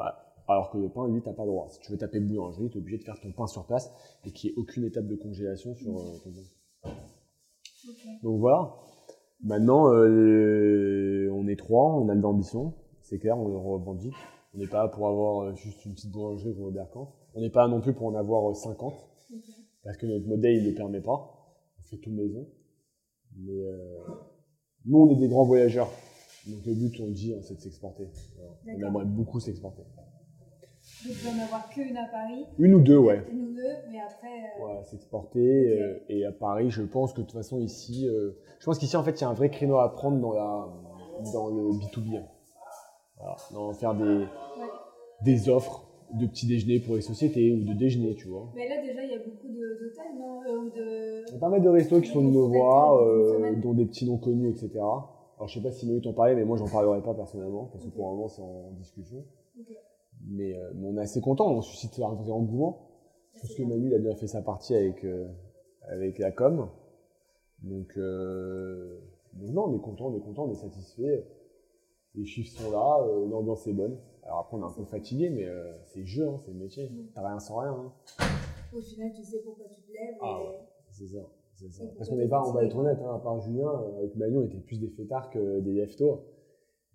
[0.47, 1.69] alors que le pain, lui, t'as pas le droit.
[1.71, 3.91] Si tu veux taper boulangerie, tu es obligé de faire ton pain sur place
[4.25, 6.41] et qu'il n'y ait aucune étape de congélation sur euh, ton pain.
[8.22, 8.74] Donc voilà.
[9.42, 12.74] Maintenant, euh, on est trois, on a de l'ambition.
[13.03, 14.14] C'est clair, on le revendique.
[14.55, 17.09] On n'est pas là pour avoir euh, juste une petite boulangerie pour Oberkampf.
[17.35, 18.92] On n'est pas là non plus pour en avoir euh, 50.
[18.92, 19.40] Ok.
[19.85, 21.57] Parce que notre modèle, ne le permet pas.
[21.79, 22.48] On fait tout maison.
[23.37, 24.01] Mais euh,
[24.85, 25.90] nous, on est des grands voyageurs.
[26.46, 28.09] Donc le but, on le dit, hein, c'est de s'exporter.
[28.66, 29.83] On aimerait beaucoup s'exporter.
[31.07, 32.45] Il va en avoir qu'une à Paris.
[32.59, 33.23] Une ou deux, ouais.
[33.31, 34.27] Une ou deux, mais après.
[34.27, 35.79] euh, Voilà, s'exporter.
[35.81, 38.97] euh, et à Paris, je pense que de toute façon, ici, euh, je pense qu'ici,
[38.97, 40.69] en fait, il y a un vrai créneau à prendre dans, la,
[41.33, 42.23] dans le B2B.
[43.19, 44.25] Voilà, dans faire des,
[45.25, 45.85] des offres
[46.15, 48.49] de petit déjeuner pour les sociétés ou de déjeuner, tu vois.
[48.55, 51.25] Mais là, déjà, il y a beaucoup d'hôtels, non ou de...
[51.29, 53.85] Il y a pas mal de restos qui sont de nos voix, euh, dont des
[53.87, 54.71] petits noms connus, etc.
[54.79, 57.85] Alors, je sais pas si Noé t'en parlait, mais moi, j'en parlerai pas personnellement, parce
[57.85, 59.19] que pour le moment, c'est en discussion.
[59.61, 59.67] Ok.
[60.26, 62.88] Mais, euh, mais on est assez content, on suscite un vrai engouement.
[63.35, 65.28] Je pense que Manu, il a bien fait sa partie avec, euh,
[65.88, 66.68] avec la com.
[67.62, 68.98] Donc, euh,
[69.35, 71.26] donc, non, on est content, on est content, on est satisfait.
[72.14, 73.98] Les chiffres sont là, l'ambiance est bonne.
[74.24, 75.46] Alors après, on est un peu fatigué, mais
[75.85, 76.90] c'est le jeu, hein, c'est le métier.
[77.14, 77.70] T'as rien sans rien.
[77.72, 77.92] Hein.
[78.74, 80.16] Au final, tu sais pourquoi tu te lèves.
[80.20, 80.59] Ah et- ouais.
[80.90, 81.20] C'est ça.
[81.54, 81.85] c'est ça.
[81.96, 84.44] Parce qu'on est pas, on va être honnête, hein, à part Julien, avec Manu, on
[84.44, 86.24] était plus des fêtards que des lève-tôt.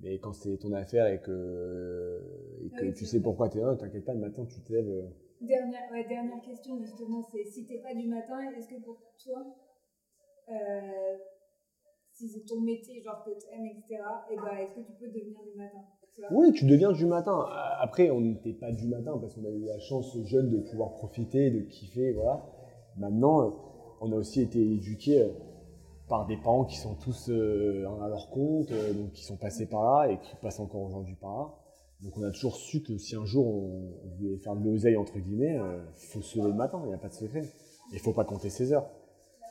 [0.03, 2.19] Mais quand c'est ton affaire et que,
[2.61, 3.23] et que Ah oui, tu sais vrai.
[3.23, 4.87] pourquoi t'es là, t'inquiète pas, le matin tu te lèves.
[4.89, 5.07] euh,
[5.41, 9.45] Dernière, ouais, dernière question, justement, c'est si t'es pas du matin, est-ce que pour toi,
[10.49, 11.17] euh,
[12.11, 15.39] si c'est ton métier, genre que t'aimes, etc., et ben, est-ce que tu peux devenir
[15.41, 15.79] du matin
[16.13, 17.45] tu Oui, tu deviens du matin.
[17.79, 20.93] Après, on n'était pas du matin parce qu'on a eu la chance jeune de pouvoir
[20.93, 22.45] profiter, de kiffer, voilà.
[22.97, 23.51] Maintenant, euh,
[24.01, 25.27] on a aussi été éduqués
[26.07, 29.67] par des parents qui sont tous euh, à leur compte, euh, donc qui sont passés
[29.67, 31.53] par là et qui passent encore aujourd'hui par là.
[32.01, 35.17] Donc on a toujours su que si un jour on voulait faire de l'oseille entre
[35.19, 37.43] guillemets, il faut se lever le matin, il n'y a pas de secret.
[37.93, 38.89] Il faut pas compter ses heures.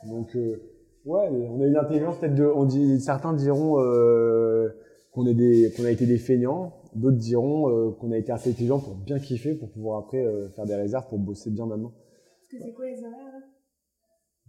[0.05, 0.61] Donc euh,
[1.05, 4.69] ouais, on a une intelligence peut-être de, on dit, certains diront euh,
[5.11, 9.19] qu'on a été des feignants, d'autres diront euh, qu'on a été assez intelligents pour bien
[9.19, 11.93] kiffer, pour pouvoir après euh, faire des réserves pour bosser bien maintenant.
[12.39, 13.41] Parce que c'est quoi les horaires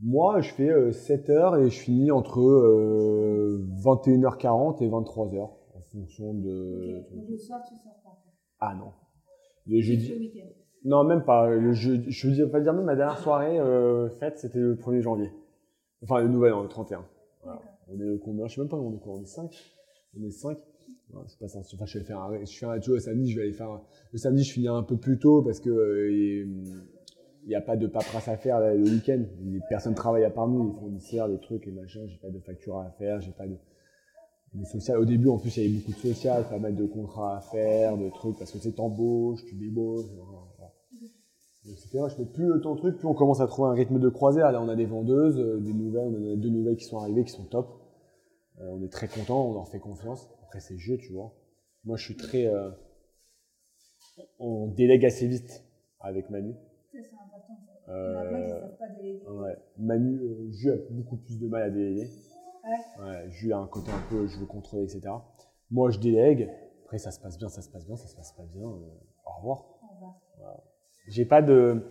[0.03, 5.81] Moi, je fais euh, 7 heures et je finis entre euh, 21h40 et 23h en
[5.93, 6.99] fonction de.
[7.01, 7.15] Ok.
[7.17, 8.19] Donc le soir, tu sors pas.
[8.61, 8.93] Ah non.
[9.67, 10.09] Le jeudi.
[10.09, 10.49] le week-end.
[10.85, 11.49] Non, même pas.
[11.49, 14.75] Le jeudi, je veux dire, pas dire même ma dernière soirée euh, fête, c'était le
[14.77, 15.31] 1er janvier.
[16.03, 17.07] Enfin, le nouvel an, le 31.
[17.43, 17.61] Voilà.
[17.89, 18.47] On est au combien?
[18.47, 19.51] Je sais même pas, on est quoi On est 5
[20.19, 20.59] On est 5
[21.11, 21.61] Voilà, c'est pas ça.
[21.61, 23.53] Enfin, je vais faire un, je fais un, tu vois, le samedi, je vais aller
[23.55, 26.47] faire un- le samedi, je finis un peu plus tôt parce que euh,
[27.45, 29.23] il n'y a pas de paperasse à faire le week-end.
[29.45, 32.01] Les personnes travaillent à part nous, les fournisseurs, les trucs et machin.
[32.07, 33.57] J'ai pas de facture à faire, j'ai pas de,
[34.55, 34.99] de social.
[34.99, 37.41] Au début, en plus, il y avait beaucoup de social, pas mal de contrats à
[37.41, 40.07] faire, de trucs parce que c'est t'embauches, tu débauches.
[41.93, 44.51] vrai, je fais plus ton truc, plus on commence à trouver un rythme de croisière.
[44.51, 47.25] Là, on a des vendeuses, euh, des nouvelles, on a deux nouvelles qui sont arrivées,
[47.25, 47.81] qui sont top.
[48.61, 50.29] Euh, on est très content, on leur fait confiance.
[50.45, 51.35] Après, c'est jeu, tu vois.
[51.85, 52.47] Moi, je suis très.
[52.47, 52.71] euh,
[54.39, 55.65] on délègue assez vite
[56.01, 56.55] avec Manu.
[56.93, 57.34] Ça, c'est important.
[57.87, 57.93] Ça.
[57.93, 59.27] Il y en a plein qui Euh, savent pas déléguer.
[59.29, 59.57] ouais.
[59.79, 62.09] Manu, euh, Jus a beaucoup plus de mal à déléguer.
[62.65, 63.05] Ouais.
[63.05, 65.13] Ouais, Jus a un côté un peu je veux contrôler, etc.
[65.71, 66.51] Moi, je délègue.
[66.85, 68.67] Après, ça se passe bien, ça se passe bien, ça se passe pas bien.
[68.67, 69.65] euh, au revoir.
[69.83, 70.05] On
[70.45, 70.63] va.
[71.09, 71.83] J'ai pas de.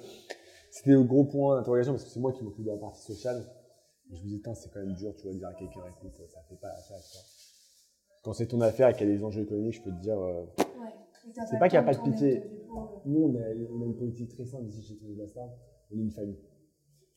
[0.72, 3.44] C'était le gros point d'interrogation parce que c'est moi qui m'occupe de la partie sociale.
[4.12, 5.82] Et je me disais, Tain, c'est quand même dur, tu vois, de dire à quelqu'un,
[5.98, 7.00] écoute, ça fait pas tu vois.
[8.24, 10.20] Quand c'est ton affaire et qu'il y a des enjeux économiques, je peux te dire,
[10.20, 10.94] euh, Ouais.
[11.50, 12.44] C'est pas qu'il y a pas de pitié.
[13.06, 13.40] nous, on a,
[13.72, 15.50] on a une politique très simple ici chez Tony Bastard.
[15.94, 16.38] On est une famille.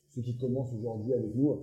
[0.08, 1.56] Ceux qui commencent aujourd'hui avec nous,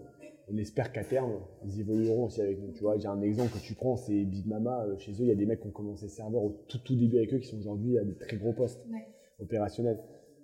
[0.51, 1.31] on espère qu'à terme,
[1.65, 2.71] ils évolueront aussi avec nous.
[2.73, 4.85] Tu vois, j'ai un exemple que tu prends, c'est Big Mama.
[4.85, 6.95] euh, Chez eux, il y a des mecs qui ont commencé serveur au tout, tout
[6.95, 9.07] début avec eux qui sont aujourd'hui à des très gros postes Ouais.
[9.39, 9.99] opérationnels.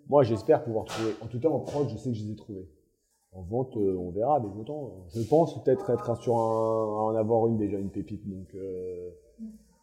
[0.08, 1.12] Moi, j'espère pouvoir trouver.
[1.22, 2.68] En tout cas, en prod, je sais que je les ai trouvés.
[3.32, 5.06] En vente, euh, on verra avec le temps.
[5.14, 8.28] Je pense peut-être être sur un, en avoir une déjà, une pépite.
[8.28, 9.10] Donc, euh,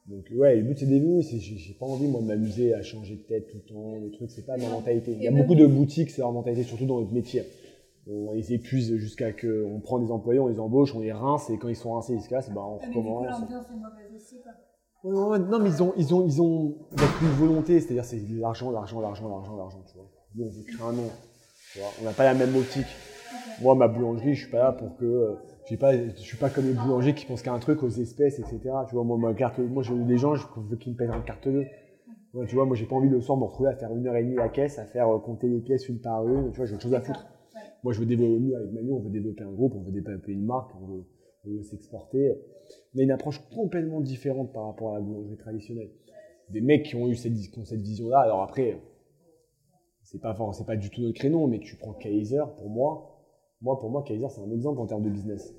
[0.09, 1.23] donc ouais, le but c'est d'évoluer.
[1.23, 3.97] c'est- J'ai pas envie moi de m'amuser à changer de tête tout le temps.
[4.01, 5.13] Le truc, c'est pas ma mentalité.
[5.13, 7.43] Il y a beaucoup de boutiques, c'est leur mentalité, surtout dans notre métier.
[8.09, 11.51] On les épuise jusqu'à que on prend des employés, on les embauche, on les rince
[11.51, 13.27] et quand ils sont rincés, ils se cassent, ben on Ah, recommence.
[15.03, 18.21] Ouais, ouais, non, mais ils ont, ils ont, ils ont avec une volonté, c'est-à-dire c'est
[18.31, 20.09] l'argent, l'argent, l'argent, l'argent, l'argent, tu vois.
[20.37, 21.09] Nous, on veut créer un nom.
[22.01, 22.87] On n'a pas la même optique.
[23.61, 26.67] Moi, ma boulangerie, je suis pas là pour que, euh, pas, je suis pas comme
[26.67, 28.61] les boulangers qui pensent qu'à un truc aux espèces, etc.
[28.89, 31.23] Tu vois, moi, ma carte, moi, j'ai des gens, je veux qu'ils me payent en
[31.23, 31.67] carte bleue.
[32.35, 34.07] Ouais, tu vois, moi, j'ai pas envie le soir de me retrouver à faire une
[34.07, 36.51] heure et demie la caisse, à faire euh, compter les pièces une par une.
[36.51, 37.27] Tu vois, j'ai autre chose à foutre.
[37.55, 37.61] Ouais.
[37.83, 40.33] Moi, je veux développer, nous, avec Manu, on veut développer un groupe, on veut développer
[40.33, 42.35] une marque, on veut, s'exporter.
[42.95, 45.91] On a une approche complètement différente par rapport à la boulangerie traditionnelle.
[46.51, 48.81] Des mecs qui ont eu cette vision-là, alors après,
[50.07, 53.13] c'est pas, fort- c'est pas du tout notre créneau, mais tu prends Kaiser, pour moi,
[53.61, 55.55] moi, pour moi, Kaiser, c'est un exemple en termes de business.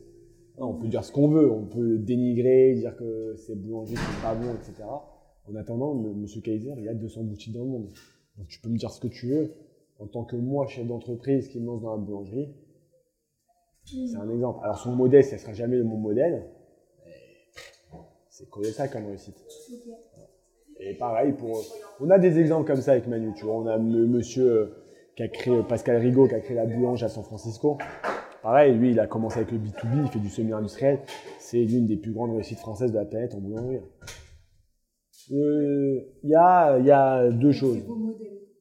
[0.57, 4.33] On peut dire ce qu'on veut, on peut dénigrer, dire que c'est boulanger, c'est pas
[4.33, 4.83] bon, etc.
[5.47, 5.93] En attendant.
[5.93, 7.89] Monsieur Kaiser, il y a 200 boutiques dans le monde.
[8.37, 9.53] Donc tu peux me dire ce que tu veux.
[9.99, 12.55] En tant que moi, chef d'entreprise qui me lance dans la boulangerie,
[13.83, 14.59] c'est un exemple.
[14.63, 16.49] Alors son modèle, ça sera jamais mon modèle.
[18.29, 19.35] C'est colossal comme réussite.
[20.89, 21.61] Et pareil, pour,
[21.99, 23.33] on a des exemples comme ça avec Manu.
[23.35, 24.65] Tu vois, on a monsieur euh,
[25.15, 27.77] qui a créé, Pascal Rigaud, qui a créé la boulange à San Francisco.
[28.41, 30.99] Pareil, lui, il a commencé avec le B2B, il fait du semi-industriel.
[31.39, 33.81] C'est l'une des plus grandes réussites françaises de la planète en boulangerie.
[35.31, 37.79] Euh, Il y, a, y a deux choses.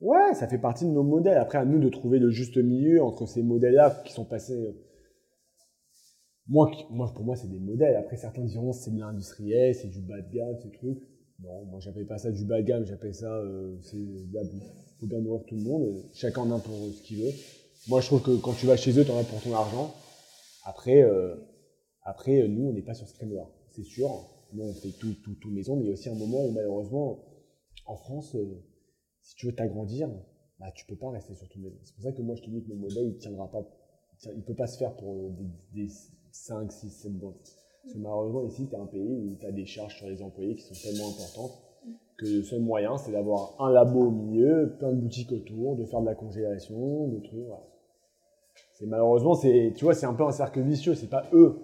[0.01, 1.39] Ouais, ça fait partie de nos modèles.
[1.39, 4.55] Après, à nous de trouver le juste milieu entre ces modèles-là qui sont passés.
[4.55, 4.73] euh,
[6.49, 6.71] moi,
[7.15, 7.97] pour moi, c'est des modèles.
[7.97, 10.99] Après, certains diront c'est de l'industriel, c'est du bas de gamme, ces trucs.
[11.43, 13.99] Non, moi, j'appelle pas ça du bas de gamme, j'appelle ça euh, c'est.
[14.99, 16.03] Faut bien nourrir tout le monde.
[16.15, 17.33] Chacun en a pour ce qu'il veut.
[17.89, 19.95] Moi, je trouve que quand tu vas chez eux, tu en as pour ton argent.
[20.65, 21.37] Après, euh,
[22.03, 23.49] après, nous, on n'est pas sur ce créneau-là.
[23.73, 24.09] C'est sûr.
[24.53, 26.53] Nous, on fait tout, tout, tout maison, mais il y a aussi un moment où,
[26.53, 27.19] malheureusement,
[27.85, 28.65] en France, euh,
[29.23, 30.09] si tu veux t'agrandir,
[30.59, 31.77] bah, tu peux pas rester sur ton maison.
[31.85, 33.63] C'est pour ça que moi, je te dis que le modèle, il tiendra pas,
[34.35, 35.31] il peut pas se faire pour euh,
[35.73, 35.93] des, des
[36.33, 37.37] 5, 6, 7 banques.
[37.87, 40.21] Parce que malheureusement, ici, tu as un pays où tu as des charges sur les
[40.21, 41.53] employés qui sont tellement importantes
[42.17, 45.85] que le seul moyen, c'est d'avoir un labo au milieu, plein de boutiques autour, de
[45.85, 47.47] faire de la congélation, de trucs.
[48.81, 50.97] Malheureusement, c'est, tu vois, c'est un peu un cercle vicieux.
[50.97, 51.61] C'est pas eux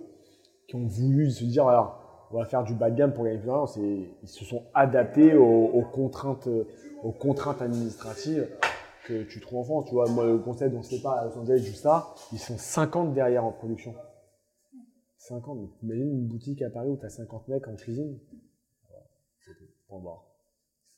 [0.69, 1.99] qui ont voulu se dire, voilà,
[2.31, 3.81] on va faire du bas de gamme pour gagner plus d'argent.
[3.81, 6.49] Ils se sont adaptés aux, aux contraintes,
[7.03, 8.49] aux contraintes administratives
[9.07, 9.85] que tu trouves en France.
[9.87, 12.39] Tu vois, moi, le concept, on ne sait pas, à Los Angeles, juste ça, ils
[12.39, 13.95] sont 50 derrière en production.
[15.23, 18.19] 50, donc imagine une boutique à Paris où tu as 50 mecs en cuisine.
[18.89, 19.07] Voilà,
[19.39, 19.53] c'est
[19.87, 20.27] point barre.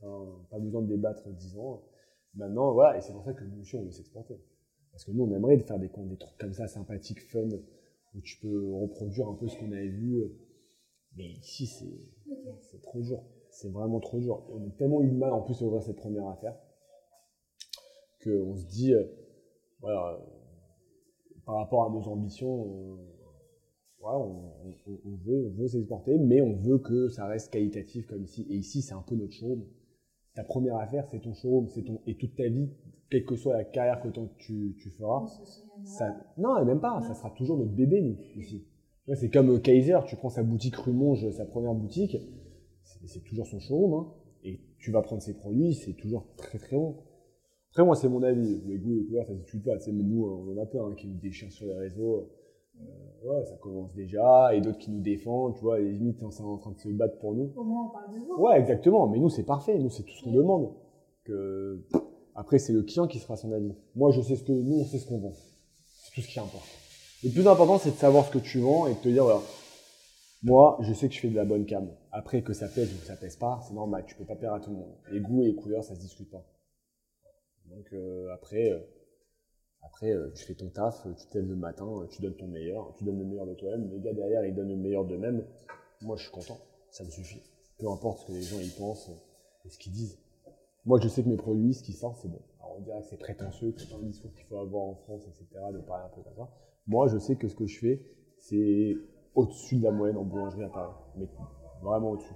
[0.00, 0.06] Ça,
[0.50, 1.82] pas besoin de débattre 10 ans.
[2.34, 4.40] Maintenant, voilà, et c'est pour ça que nous aussi, on veut s'exporter.
[4.92, 7.48] Parce que nous, on aimerait faire des, des trucs comme ça, sympathiques, fun,
[8.14, 10.24] où tu peux reproduire un peu ce qu'on avait vu.
[11.16, 13.22] Mais ici, c'est trop dur.
[13.50, 14.42] C'est vraiment trop dur.
[14.50, 16.56] On a tellement eu de mal en plus à ouvrir cette première affaire
[18.22, 19.04] qu'on se dit, euh,
[19.80, 20.18] voilà, euh,
[21.44, 23.13] par rapport à nos ambitions, euh,
[24.04, 24.52] voilà, on,
[24.86, 28.46] on- on veut, on veut s'exporter, mais on veut que ça reste qualitatif comme ici.
[28.50, 29.64] Et ici, c'est un peu notre showroom.
[30.34, 32.68] Ta première affaire, c'est ton showroom, c'est ton et toute ta vie,
[33.10, 35.24] quelle que soit la carrière que tu, tu feras,
[35.84, 38.66] ça, non, même pas, ça sera toujours notre bébé, nous, ici.
[39.14, 42.16] C'est comme euh, Kaiser, tu prends sa boutique rue Monge, sa première boutique,
[43.06, 46.76] c'est toujours son showroom, hein, et tu vas prendre ses produits, c'est toujours très très
[46.76, 46.96] bon.
[47.70, 50.02] Après, moi, c'est mon avis, les goûts et les couleurs, ça se discute pas, mais
[50.02, 52.28] nous, on en a plein hein, qui nous déchirent sur les réseaux,
[53.24, 56.44] ouais, ça commence déjà, et d'autres qui nous défendent, tu vois, et limite, ils sont
[56.44, 57.52] en train de se battre pour nous.
[57.56, 58.42] Au moins, on parle de vous.
[58.42, 59.06] Ouais, exactement.
[59.08, 59.78] Mais nous, c'est parfait.
[59.78, 60.72] Nous, c'est tout ce qu'on demande.
[61.24, 61.82] Que...
[62.34, 63.74] Après, c'est le client qui se fera son avis.
[63.94, 65.32] Moi, je sais ce que nous, on sait ce qu'on vend.
[65.32, 66.68] C'est tout ce qui importe.
[67.22, 69.40] Le plus important, c'est de savoir ce que tu vends et de te dire, voilà,
[70.42, 71.88] Moi, je sais que je fais de la bonne cam.
[72.12, 74.04] Après, que ça pèse ou que ça pèse pas, c'est normal.
[74.06, 74.94] Tu peux pas plaire à tout le monde.
[75.10, 76.44] Les goûts et les couleurs, ça se discute pas.
[77.70, 78.78] Donc euh, après, euh,
[79.86, 82.46] après euh, tu fais ton taf, tu te lèves le matin, euh, tu donnes ton
[82.46, 83.90] meilleur, tu donnes le meilleur de toi-même.
[83.90, 85.44] Les gars derrière, ils donnent le meilleur d'eux-mêmes.
[86.02, 86.58] Moi, je suis content.
[86.90, 87.42] Ça me suffit.
[87.78, 90.18] Peu importe ce que les gens ils pensent euh, et ce qu'ils disent.
[90.84, 92.40] Moi, je sais que mes produits, ce qui sortent, c'est bon.
[92.60, 95.22] Alors, on dirait que c'est prétentieux, que c'est un discours qu'il faut avoir en France,
[95.26, 96.50] etc., de parler un peu comme ça.
[96.86, 98.02] Moi, je sais que ce que je fais,
[98.38, 98.96] c'est
[99.34, 100.92] au-dessus de la moyenne en boulangerie à Paris.
[101.16, 101.26] Mais
[101.82, 102.34] vraiment au-dessus.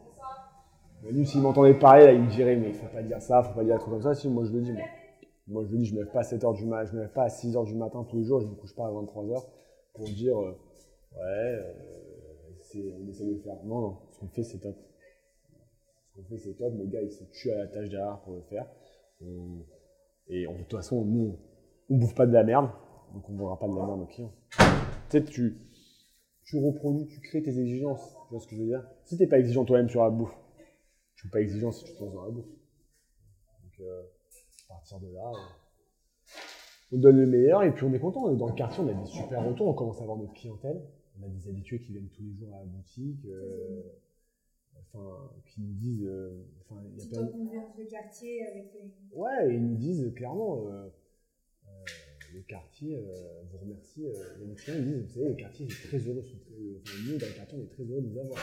[1.11, 3.77] Lui, s'il m'entendait parler, il me dirait, mais faut pas dire ça, faut pas dire
[3.77, 4.15] un truc comme ça.
[4.15, 4.83] Si, moi, je le dis, moi.
[5.49, 7.13] Moi, je le dis, je me lève pas à 7h du matin, je me lève
[7.13, 9.47] pas à 6h du matin tous les jours, je me couche pas à 23h
[9.95, 10.53] pour dire, euh,
[11.17, 11.73] ouais, euh,
[12.61, 13.57] c'est, on essaie de le faire.
[13.65, 14.77] Non, non, ce qu'on fait, c'est top.
[16.11, 16.75] Ce qu'on fait, c'est top.
[16.77, 18.67] Les gars, ils se tuent à la tâche derrière pour le faire.
[20.29, 21.39] Et de toute façon, nous,
[21.89, 22.69] on bouffe pas de la merde,
[23.15, 24.33] donc on ne vendra pas de la merde aux clients.
[24.51, 25.59] Tu sais, tu,
[26.45, 28.17] tu reproduis, tu crées tes exigences.
[28.29, 28.87] Tu vois ce que je veux dire?
[29.05, 30.37] Si t'es pas exigeant toi-même sur la bouffe,
[31.15, 32.45] tu peux pas exigeant si tu te lances dans la bouffe.
[32.45, 34.03] Donc, euh,
[34.69, 35.33] à partir de là,
[36.93, 38.33] on donne le meilleur et puis on est content.
[38.33, 40.83] Dans le quartier, on a des super retours, on commence à avoir notre clientèle.
[41.21, 43.83] On a des habitués qui viennent tous les jours à la boutique, euh,
[44.81, 48.73] enfin, qui nous disent, euh, enfin, il y a Tu plein conviens le quartier avec
[48.75, 49.17] les.
[49.17, 50.89] Ouais, ils nous disent clairement, euh,
[51.67, 51.71] euh,
[52.35, 53.03] le quartier
[53.51, 54.07] vous remercie.
[54.39, 56.23] Des clients disent, vous savez, le quartier est très heureux.
[56.23, 58.39] enfin, nous, dans le quartier, on est très heureux de vous avoir.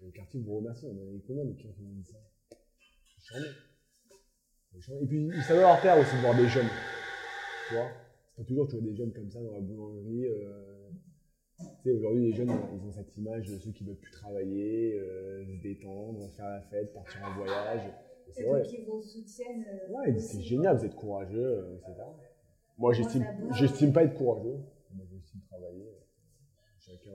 [0.00, 0.86] Et le quartier vous remercie.
[0.86, 2.18] On a eu combien de clients qui nous disent ça
[3.16, 3.46] C'est charmant.
[3.96, 4.26] C'est charmant.
[5.02, 6.68] Et puis, ça doit leur plaire aussi de voir des jeunes.
[7.68, 7.88] Tu vois?
[8.30, 10.24] C'est pas toujours que tu vois des jeunes comme ça dans la boulangerie.
[10.26, 10.88] euh,
[11.58, 14.94] tu sais, aujourd'hui, les jeunes, ils ont cette image de ceux qui veulent plus travailler,
[14.94, 17.82] euh, se détendre, faire la fête, partir en voyage.
[18.28, 18.62] Et c'est vrai.
[18.72, 19.64] ils vous soutiennent.
[19.68, 21.94] euh, Ouais, ils disent, c'est génial, vous êtes courageux, etc.
[22.78, 24.58] Moi, j'estime, j'estime pas être courageux.
[24.94, 25.88] Moi, j'estime travailler.
[26.78, 27.10] Chacun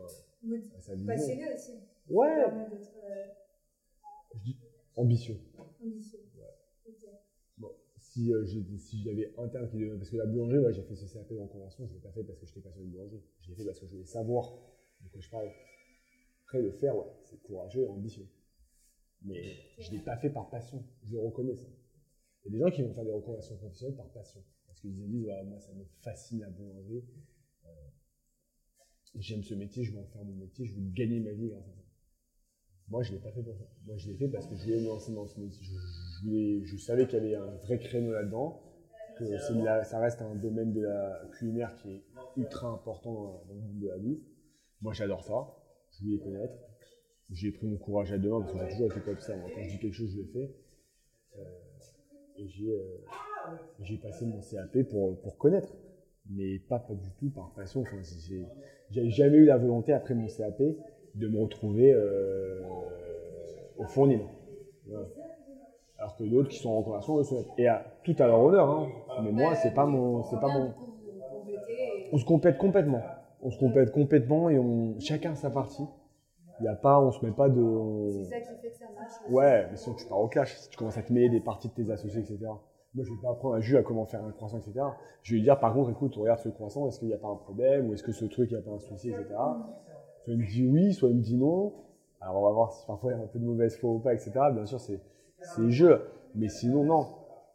[0.76, 1.08] a sa vision.
[1.08, 1.72] Passionnés aussi.
[2.10, 2.46] Ouais,
[4.36, 4.58] je dis
[4.98, 5.38] ambitieux.
[5.82, 6.20] ambitieux.
[8.18, 8.46] Euh,
[8.78, 9.98] si j'avais un terme qui devait.
[9.98, 12.40] Parce que la boulangerie, j'ai fait ce CAP en conversion, je l'ai pas fait parce
[12.40, 13.22] que j'étais passionné de boulangerie.
[13.42, 14.54] Je l'ai fait parce que je voulais savoir
[15.02, 15.50] de quoi je parle.
[16.44, 18.28] Après, le faire, ouais, c'est courageux et ambitieux.
[19.24, 19.42] Mais
[19.80, 20.84] je l'ai pas fait par passion.
[21.04, 21.66] Je reconnais ça.
[22.46, 24.44] Il y a des gens qui vont faire des reconversions professionnelles par passion.
[24.68, 27.04] Parce qu'ils se disent, ouais, moi, ça me fascine la boulangerie.
[27.66, 27.70] Euh,
[29.16, 31.68] J'aime ce métier, je veux en faire mon métier, je veux gagner ma vie grâce
[31.68, 31.84] à ça.
[32.90, 33.66] Moi, je l'ai pas fait pour ça.
[33.86, 35.78] Moi, je l'ai fait parce que je voulais me dans ce métier.
[36.24, 38.62] Voulais- je savais qu'il y avait un vrai créneau là-dedans,
[39.18, 39.24] que
[39.64, 42.04] la- ça reste un domaine de la culinaire qui est
[42.38, 44.22] ultra important dans, le monde de la bouffe.
[44.82, 45.56] Moi, j'adore ça.
[45.92, 46.56] Je voulais connaître.
[47.30, 49.36] J'ai pris mon courage à deux mains parce que j'ai toujours été comme ça.
[49.36, 50.56] Moi, quand je dis quelque chose, je le fais.
[51.38, 51.44] Euh,
[52.38, 53.06] et j'ai euh,
[53.82, 55.74] j'ai passé mon CAP pour, pour connaître.
[56.30, 57.82] Mais pas, pas du tout par passion.
[57.82, 58.46] Enfin, c'est-
[58.92, 60.62] J'avais jamais eu la volonté, après mon CAP,
[61.16, 62.62] de me retrouver euh,
[63.78, 64.22] au fournil.
[64.86, 65.08] Voilà.
[66.04, 67.54] Alors que d'autres qui sont en reconversion, eux, se mettent.
[67.58, 68.94] Et à, tout à leur honneur, hein.
[69.18, 70.24] mais moi, c'est pas mon.
[70.24, 70.76] C'est pas mon...
[72.12, 73.04] On se complète complètement.
[73.42, 75.88] On se complète complètement et on chacun sa partie.
[76.60, 77.62] Il y a pas, on se met pas de.
[77.62, 79.14] on- C'est ça qui fait que ça marche.
[79.28, 80.56] Ouais, mais sinon tu pars au clash.
[80.58, 82.62] Si tu commences à te mêler des parties de tes associés, etc.
[82.96, 84.98] Moi, je vais pas apprendre à Jus à comment faire un croissant, etc.
[85.24, 87.30] Je vais lui dire, par contre, écoute, regarde ce croissant, est-ce qu'il n'y a pas
[87.30, 89.62] un problème ou est-ce que ce truc, il n'y a pas un souci, etc.
[90.24, 91.74] Soit il me dit oui, soit il me dit non.
[92.22, 94.00] Alors, on va voir si parfois il y a un peu de mauvaise foi ou
[94.00, 94.52] pas, etc.
[94.54, 95.02] Bien sûr, c'est
[95.44, 96.02] c'est le jeu.
[96.36, 97.08] Mais sinon, non.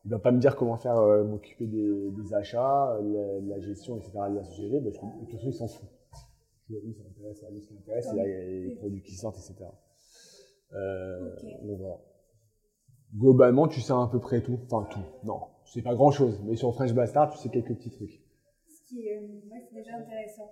[0.05, 3.49] Il va pas me dire comment faire euh, m'occuper des, des achats, euh, la, de
[3.49, 4.13] la gestion, etc.
[4.31, 5.89] des associés, parce que de toute façon, il s'en fout.
[6.71, 9.69] Lui, ça l'intéresse, lui, ce qui l'intéresse, c'est les, les produits qui sortent, etc.
[10.75, 11.35] Euh.
[11.65, 11.99] Donc voilà.
[13.17, 14.59] Globalement, tu sais à peu près tout.
[14.71, 15.01] Enfin, tout.
[15.25, 16.41] Non, tu sais pas grand chose.
[16.45, 18.23] Mais sur French Bastard, tu sais quelques petits trucs.
[18.69, 19.21] Ce qui, euh,
[19.51, 20.51] ouais, c'est déjà intéressant.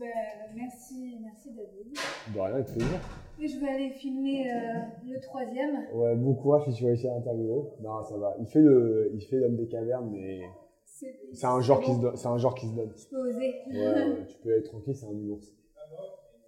[0.00, 0.08] Ben,
[0.54, 1.92] merci, merci David.
[2.34, 2.98] De rien, avec plaisir.
[3.38, 5.86] Et je vais aller filmer euh, le troisième.
[5.92, 7.64] Ouais, bon courage si tu vas essayer d'interviewer.
[7.82, 8.34] Non, ça va.
[8.40, 10.40] Il fait le, il fait l'homme des cavernes, mais
[10.84, 12.02] c'est un genre qui se bon.
[12.02, 12.16] donne.
[12.16, 12.92] C'est un genre qui se donne.
[12.96, 13.54] Je peux oser.
[13.66, 15.54] Ouais, ouais, tu peux être tranquille, c'est un ours.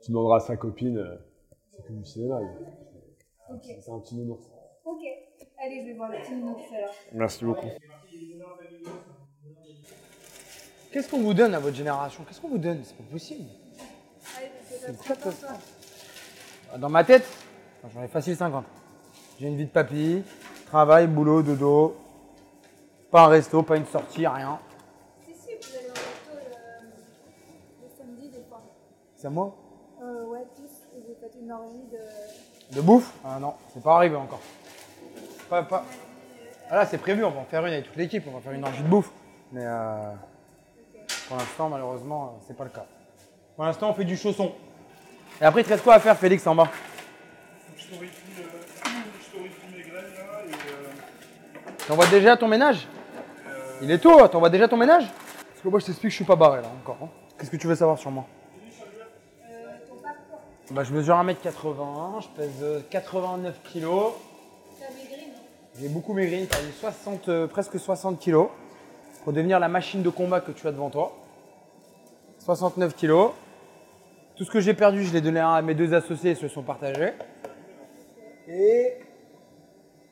[0.02, 1.16] Tu demanderas à sa copine, euh,
[1.70, 2.40] c'est que du cinéma.
[3.62, 4.50] C'est un petit nounours.
[4.86, 5.00] Ok.
[5.58, 6.94] Allez, je vais voir le petit nounours alors.
[7.12, 7.68] Merci beaucoup.
[10.92, 12.22] Qu'est-ce qu'on vous donne à votre génération?
[12.24, 12.82] Qu'est-ce qu'on vous donne?
[12.84, 13.48] C'est pas possible.
[14.68, 16.78] C'est pas.
[16.78, 17.26] Dans ma tête,
[17.94, 18.64] j'en ai facile 50.
[19.40, 20.22] J'ai une vie de papy,
[20.66, 21.96] travail, boulot, dodo,
[23.10, 24.58] pas un resto, pas une sortie, rien.
[25.24, 26.86] Si, si, vous allez au resto le,
[27.82, 28.62] le samedi des fois.
[29.16, 29.56] C'est à moi?
[30.02, 30.96] Euh, ouais, tous.
[30.96, 32.76] Et vous faites une orgie de.
[32.76, 33.12] De bouffe?
[33.24, 34.40] Ah non, c'est pas arrivé encore.
[35.48, 35.84] Pas, pas.
[36.70, 38.52] Ah là, c'est prévu, on va en faire une avec toute l'équipe, on va faire
[38.52, 39.10] une orgie de bouffe.
[39.52, 40.12] Mais euh,
[41.32, 42.84] pour l'instant, malheureusement, euh, c'est pas le cas.
[43.56, 44.52] Pour l'instant, on fait du chausson.
[45.40, 46.68] Et après, il te reste quoi à faire, Félix, en bas?
[47.74, 49.38] Je torréfie, euh,
[49.74, 52.86] mes graines là et euh, T'envoies déjà ton ménage?
[53.80, 55.04] Il est tôt, t'envoies déjà ton ménage?
[55.48, 56.98] Parce que moi, je t'explique, je suis pas barré là encore.
[57.02, 57.08] hein.
[57.38, 58.26] Qu'est-ce que tu veux savoir sur moi?
[60.70, 63.80] Bah, je mesure 1m80, je pèse euh, 89 kg.
[63.80, 65.40] t'as maigri, non?
[65.80, 68.48] J'ai beaucoup maigri, j'ai perdu 60, euh, presque 60 kg
[69.24, 71.16] pour devenir la machine de combat que tu as devant toi.
[72.44, 73.30] 69 kg.
[74.34, 76.62] Tout ce que j'ai perdu, je l'ai donné à mes deux associés et se sont
[76.62, 77.12] partagés.
[78.48, 78.94] Et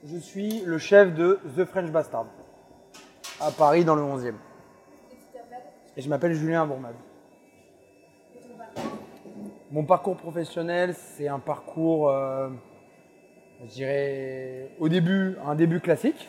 [0.04, 2.26] je suis le chef de The French Bastard
[3.40, 4.34] à Paris dans le 11e.
[5.96, 6.94] Et je m'appelle Julien Bourmade.
[9.72, 12.48] Mon parcours professionnel, c'est un parcours, euh,
[13.64, 16.28] je dirais, au début, un début classique,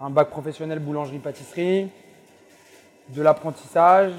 [0.00, 1.90] un bac professionnel boulangerie-pâtisserie,
[3.08, 4.12] de l'apprentissage,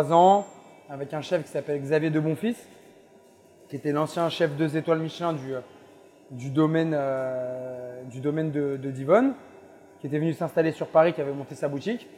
[0.00, 0.46] ans,
[0.88, 2.56] avec un chef qui s'appelle Xavier de Bonfils,
[3.68, 5.54] qui était l'ancien chef deux étoiles Michelin du,
[6.30, 9.34] du domaine, euh, du domaine de, Divonne,
[10.00, 12.08] qui était venu s'installer sur Paris, qui avait monté sa boutique.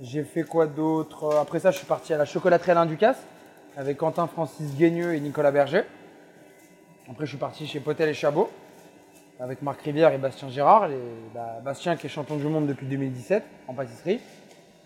[0.00, 1.36] J'ai fait quoi d'autre?
[1.36, 3.24] Après ça, je suis parti à la chocolaterie Alain Ducasse
[3.76, 5.82] avec Quentin Francis Guigneux et Nicolas Berger.
[7.10, 8.50] Après, je suis parti chez Potel et Chabot
[9.38, 10.88] avec Marc Rivière et Bastien Gérard.
[11.34, 14.20] Bah, Bastien qui est champion du monde depuis 2017 en pâtisserie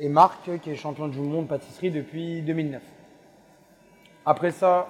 [0.01, 2.83] et Marc qui est champion du monde pâtisserie depuis 2009.
[4.27, 4.89] Après ça,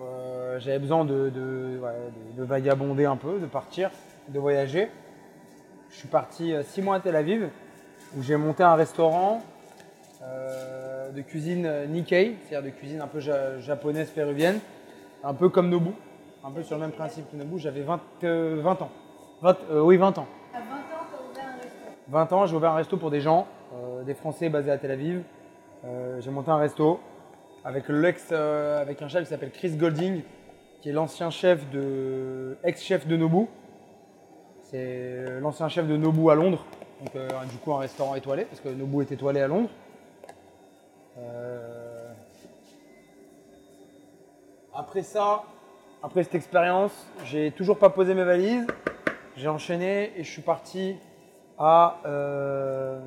[0.00, 1.90] euh, j'avais besoin de, de- ouais,
[2.36, 3.90] de- de vagabonder un peu, de partir,
[4.28, 4.90] de voyager.
[5.90, 7.48] Je suis parti euh, six mois à Tel Aviv
[8.16, 9.42] où j'ai monté un restaurant
[10.22, 14.60] euh, de cuisine Nikkei, c'est-à-dire de cuisine un peu ja- japonaise, péruvienne,
[15.24, 15.90] un peu comme Nobu,
[16.44, 17.58] un peu sur le même principe que Nobu.
[17.58, 18.90] J'avais 20, euh, 20 ans.
[19.42, 20.26] 20, oui, 20 ans.
[20.52, 20.68] À 20 ans,
[21.10, 21.94] t'as ouvert un restaurant.
[22.08, 23.46] 20 ans, j'ai ouvert un resto pour des gens,
[24.04, 25.22] des Français basés à Tel Aviv.
[25.84, 27.00] Euh, j'ai monté un resto
[27.64, 30.22] avec l'ex, euh, avec un chef qui s'appelle Chris Golding,
[30.80, 33.46] qui est l'ancien chef de, ex-chef de Nobu.
[34.62, 36.64] C'est l'ancien chef de Nobu à Londres.
[37.00, 39.70] Donc euh, du coup un restaurant étoilé parce que Nobu est étoilé à Londres.
[41.18, 41.68] Euh,
[44.74, 45.42] Après ça,
[46.04, 46.92] après cette expérience,
[47.24, 48.64] j'ai toujours pas posé mes valises.
[49.36, 50.94] J'ai enchaîné et je suis parti
[51.58, 53.00] à euh,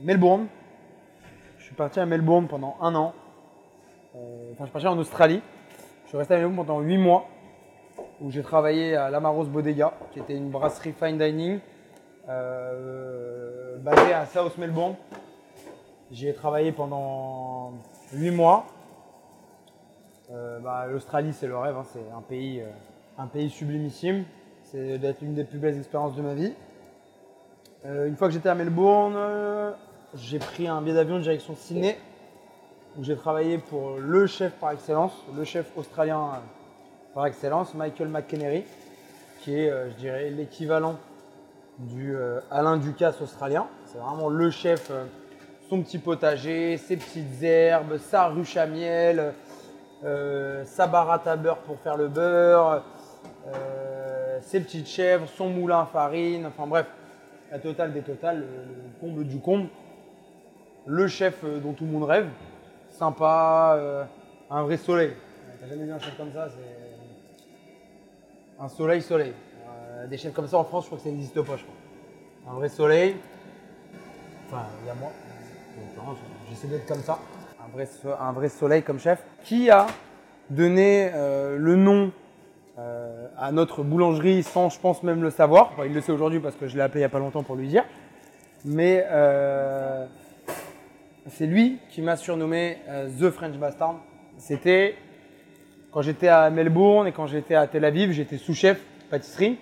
[0.00, 0.48] Melbourne.
[1.58, 3.14] Je suis parti à Melbourne pendant un an.
[4.14, 5.40] Euh, enfin, je suis parti en Australie.
[6.04, 7.28] Je suis resté à Melbourne pendant huit mois
[8.20, 11.60] où j'ai travaillé à Lamaros Bodega, qui était une brasserie fine dining
[12.28, 14.96] euh, basée à South Melbourne.
[16.10, 17.72] J'y ai travaillé pendant
[18.12, 18.66] huit mois.
[20.30, 22.62] Euh, bah, L'Australie, c'est le rêve, hein, c'est un pays,
[23.16, 24.24] un pays sublimissime.
[24.62, 26.52] C'est d'être une des plus belles expériences de ma vie.
[27.84, 29.14] Une fois que j'étais à Melbourne,
[30.18, 31.98] j'ai pris un billet d'avion de direction Sydney,
[32.98, 36.38] où j'ai travaillé pour le chef par excellence, le chef australien euh,
[37.14, 38.64] par excellence, Michael McKennery,
[39.40, 40.96] qui est, euh, je dirais, l'équivalent
[41.78, 43.66] du euh, Alain Ducasse australien.
[43.84, 44.90] C'est vraiment le chef,
[45.68, 49.34] son petit potager, ses petites herbes, sa ruche à miel,
[50.64, 52.84] sa baratte à beurre pour faire le beurre,
[54.42, 56.86] ses petites chèvres, son moulin à farine, enfin bref,
[57.50, 59.68] la totale des totales, le, le comble du comble.
[60.86, 62.28] Le chef euh, dont tout le monde rêve,
[62.90, 64.04] sympa, euh,
[64.50, 65.12] un vrai soleil.
[65.60, 66.62] T'as jamais vu un chef comme ça, c'est
[68.62, 69.32] un soleil soleil.
[69.68, 71.74] Euh, des chefs comme ça en France, je crois que ça n'existe pas, je crois.
[72.52, 73.16] Un vrai soleil.
[74.46, 75.10] Enfin, il y a moi.
[76.48, 77.18] J'essaie d'être comme ça.
[77.64, 79.20] Un vrai, so- un vrai soleil comme chef.
[79.42, 79.88] Qui a
[80.48, 82.12] donné euh, le nom
[83.38, 85.70] à notre boulangerie sans, je pense, même le savoir.
[85.72, 87.42] Enfin, il le sait aujourd'hui parce que je l'ai appelé il n'y a pas longtemps
[87.42, 87.84] pour lui dire.
[88.66, 89.04] Mais
[91.28, 93.96] c'est lui qui m'a surnommé euh, The French Bastard.
[94.38, 94.96] C'était
[95.90, 99.58] quand j'étais à Melbourne et quand j'étais à Tel Aviv, j'étais sous-chef pâtisserie.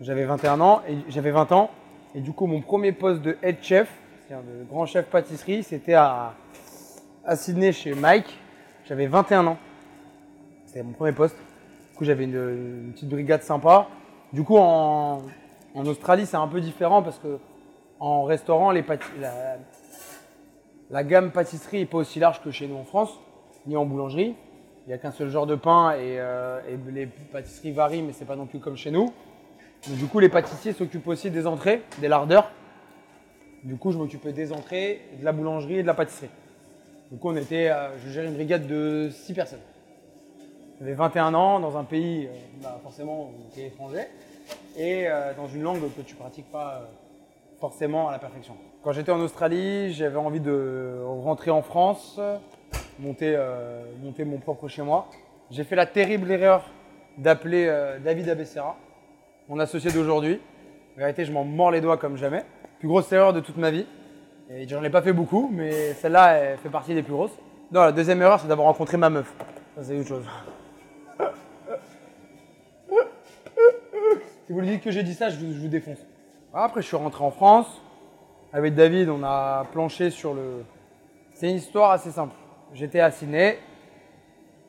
[0.00, 1.70] J'avais 21 ans et j'avais 20 ans.
[2.14, 3.88] Et du coup, mon premier poste de head chef,
[4.26, 6.34] c'est-à-dire de grand chef pâtisserie, c'était à,
[7.34, 8.38] Sydney chez Mike.
[8.84, 9.58] J'avais 21 ans.
[10.66, 11.36] C'était mon premier poste.
[11.36, 13.86] Du coup, j'avais une, petite brigade sympa.
[14.32, 15.22] Du coup, en,
[15.74, 17.38] en Australie, c'est un peu différent parce que
[18.00, 19.06] en restaurant, les pâti-
[20.92, 23.18] la, gamme pâtisserie n'est pas aussi large que chez nous en France,
[23.66, 24.34] ni en boulangerie.
[24.86, 26.60] Il n'y a qu'un seul genre de pain et, euh,
[26.92, 29.12] les pâtisseries varient, mais c'est pas non plus comme chez nous.
[29.88, 32.50] Donc, du coup, les pâtissiers s'occupent aussi des entrées, des lardeurs.
[33.64, 36.30] Du coup, je m'occupais des entrées, de la boulangerie et de la pâtisserie.
[37.10, 39.60] Du coup, on était, euh, je gérais une brigade de 6 personnes.
[40.80, 44.06] J'avais 21 ans dans un pays, euh, bah, forcément, qui est étranger,
[44.76, 46.88] et dans une langue que tu pratiques pas
[47.62, 48.56] forcément à la perfection.
[48.82, 52.18] Quand j'étais en Australie, j'avais envie de rentrer en France,
[52.98, 53.84] monter, euh,
[54.26, 55.06] mon propre chez moi.
[55.48, 56.64] J'ai fait la terrible erreur
[57.18, 58.76] d'appeler euh, David Abessera,
[59.48, 60.40] mon associé d'aujourd'hui.
[60.96, 62.42] En vérité, je m'en mords les doigts comme jamais.
[62.80, 63.86] Plus grosse erreur de toute ma vie.
[64.50, 67.38] Et j'en ai pas fait beaucoup, mais celle-là, elle fait partie des plus grosses.
[67.70, 69.32] Non, la deuxième erreur, c'est d'avoir rencontré ma meuf.
[69.76, 70.24] Ça, c'est autre chose.
[74.46, 76.04] Si vous lui dites que j'ai dit ça, je vous défonce.
[76.54, 77.80] Après, je suis rentré en France.
[78.52, 80.64] Avec David, on a planché sur le.
[81.32, 82.34] C'est une histoire assez simple.
[82.74, 83.10] J'étais à.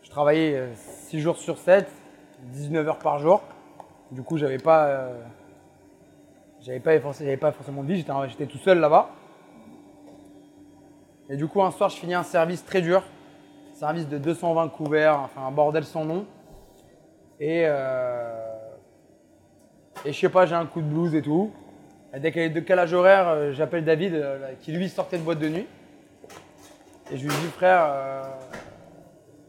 [0.01, 1.89] Je travaillais 6 jours sur 7,
[2.43, 3.41] 19 heures par jour.
[4.11, 4.85] Du coup, j'avais pas.
[4.85, 5.21] euh,
[6.61, 9.09] J'avais pas, forcément- de vie, j'étais j'étais tout seul là-bas.
[11.29, 13.03] Et du coup, un soir, je finis un service très dur.
[13.73, 16.25] Service de 220 couverts, enfin un bordel sans nom.
[17.41, 18.39] Et, euh,
[20.05, 21.51] et je sais pas, j'ai un coup de blues et tout.
[22.19, 25.23] Dès qu'il y a le décalage horaire, euh, j'appelle David, euh, qui lui sortait de
[25.23, 25.67] boîte de nuit.
[27.11, 28.21] Et je lui dis, frère, euh,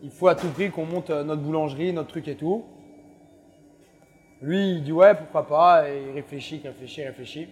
[0.03, 2.65] il faut à tout prix qu'on monte notre boulangerie, notre truc et tout.
[4.41, 5.91] Lui, il dit, ouais, pourquoi pas.
[5.91, 7.49] Et il réfléchit, il réfléchit, il réfléchit.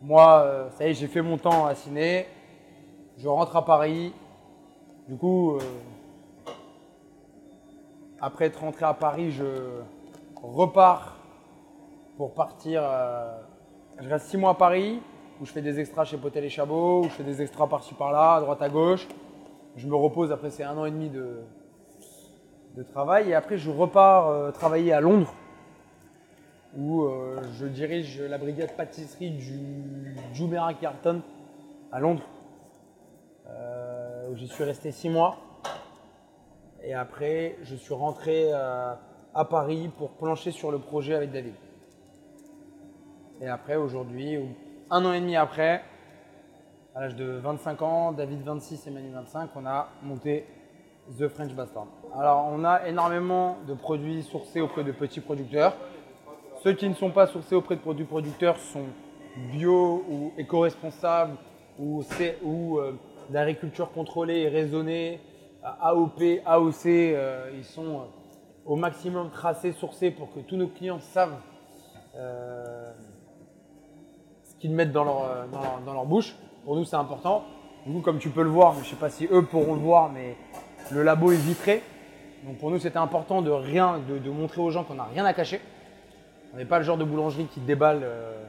[0.00, 2.26] Moi, ça y est, j'ai fait mon temps à Ciné.
[3.18, 4.12] Je rentre à Paris.
[5.06, 5.58] Du coup,
[8.20, 9.44] après être rentré à Paris, je
[10.42, 11.18] repars
[12.16, 12.82] pour partir.
[14.00, 15.00] Je reste six mois à Paris,
[15.40, 17.94] où je fais des extras chez Potel et Chabot, où je fais des extras par-ci
[17.94, 19.06] par-là, à droite à gauche.
[19.76, 21.42] Je me repose après ces un an et demi de,
[22.76, 23.30] de travail.
[23.30, 25.32] Et après, je repars euh, travailler à Londres,
[26.76, 31.22] où euh, je dirige la brigade pâtisserie du Jumeirah Carlton
[31.92, 32.24] à Londres,
[33.48, 35.36] euh, où j'y suis resté six mois.
[36.82, 41.54] Et après, je suis rentré à Paris pour plancher sur le projet avec David.
[43.40, 44.48] Et après, aujourd'hui, ou-
[44.90, 45.82] un an et demi après,
[46.94, 50.46] à l'âge de 25 ans, David 26 et Manu 25, on a monté
[51.18, 51.86] The French Bastard.
[52.16, 55.74] Alors, on a énormément de produits sourcés auprès de petits producteurs.
[56.62, 58.86] Ceux qui ne sont pas sourcés auprès de produits producteurs sont
[59.50, 61.36] bio ou éco-responsables
[61.78, 62.02] ou,
[62.78, 62.92] euh,
[63.30, 65.20] d'agriculture contrôlée et raisonnée,
[65.80, 66.86] AOP, AOC.
[66.86, 68.04] euh, ils sont euh,
[68.64, 71.36] au maximum tracés, sourcés pour que tous nos clients savent
[72.16, 72.92] euh,
[74.64, 76.34] qu'ils mettent dans leur, euh, dans, leur, dans leur bouche.
[76.64, 77.44] Pour nous, c'est important.
[77.84, 80.38] Du comme tu peux le voir, je sais pas si eux pourront le voir, mais
[80.90, 81.82] le labo est vitré.
[82.44, 85.34] Donc pour nous, c'était important de, rien, de, montrer aux gens qu'on n'a rien à
[85.34, 85.60] cacher.
[86.54, 88.42] On n'est pas le genre de boulangerie qui déballe euh,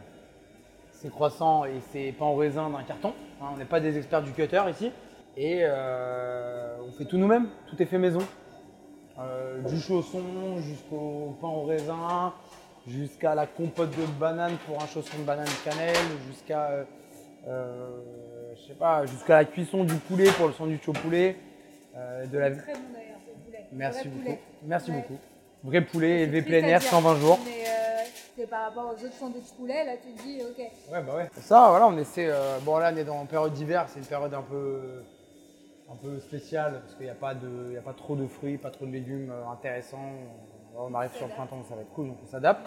[0.92, 3.12] ses croissants et ses pains au raisin d'un carton.
[3.42, 3.48] hein.
[3.54, 4.94] on n'est pas des experts du cutter ici.
[5.36, 8.22] Et euh, on fait tout nous-mêmes, tout est fait maison.
[9.68, 10.22] Du chausson
[10.62, 12.34] jusqu'au pain au raisin,
[12.88, 15.96] jusqu'à la compote de banane pour un chausson de banane cannelle,
[16.28, 16.84] jusqu'à euh,
[17.48, 17.90] euh,
[18.56, 21.36] je sais pas, jusqu'à la cuisson du poulet pour le sandwich au poulet,
[21.96, 23.66] euh, de la Très bon d'ailleurs, ce poulet.
[23.72, 24.24] Merci Vrai beaucoup.
[24.24, 24.40] poulet.
[24.64, 24.98] Merci Ouais.
[24.98, 25.20] beaucoup.
[25.64, 27.40] Vrai poulet élevé plein air, dire, 120 jours.
[27.46, 28.04] Mais euh,
[28.38, 30.58] c'est par rapport aux autres sandwichs poulet, là tu te dis, ok.
[30.92, 31.30] Ouais, bah ouais.
[31.42, 32.30] Ça, voilà, on essaie.
[32.62, 35.04] bon, là, on est dans une période d'hiver, c'est une période un peu,
[35.92, 38.28] un peu spéciale parce qu'il n'y a, pas de- il y a pas trop de
[38.28, 40.14] fruits, pas trop de légumes intéressants.
[40.78, 42.66] On arrive sur le printemps, ça va être cool, donc on s'adapte.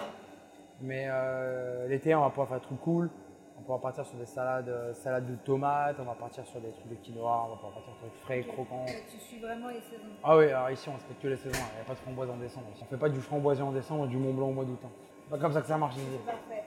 [0.81, 3.11] Mais euh, l'été, on va pouvoir faire des trucs cool.
[3.55, 6.61] On va pouvoir partir sur des salades, euh, salades de tomates, on va partir sur
[6.61, 8.85] des trucs de quinoa, on va pouvoir partir sur des trucs frais, croquants.
[9.11, 10.05] Tu suis vraiment les saisons.
[10.23, 12.31] Ah oui, alors ici on respecte que les saisons, il n'y a pas de framboise
[12.31, 12.67] en décembre.
[12.81, 14.79] On fait pas du framboisier en décembre et du Mont Blanc au mois d'août.
[14.85, 14.91] hein.
[15.25, 16.07] C'est pas comme ça que ça marche ici.
[16.25, 16.65] Parfait.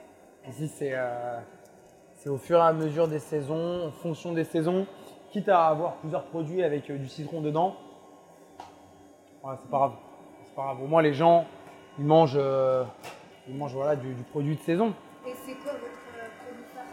[0.48, 1.40] Ici c'est euh,
[2.26, 4.86] au fur et à mesure des saisons, en fonction des saisons,
[5.30, 7.74] quitte à avoir plusieurs produits avec euh, du citron dedans.
[9.42, 9.92] Ouais, c'est pas grave.
[10.54, 10.82] Grave.
[10.82, 11.46] Au moins les gens
[11.98, 12.84] ils mangent, euh,
[13.48, 14.94] ils mangent voilà, du, du produit de saison.
[15.26, 16.84] Et c'est quoi votre euh, produit phare?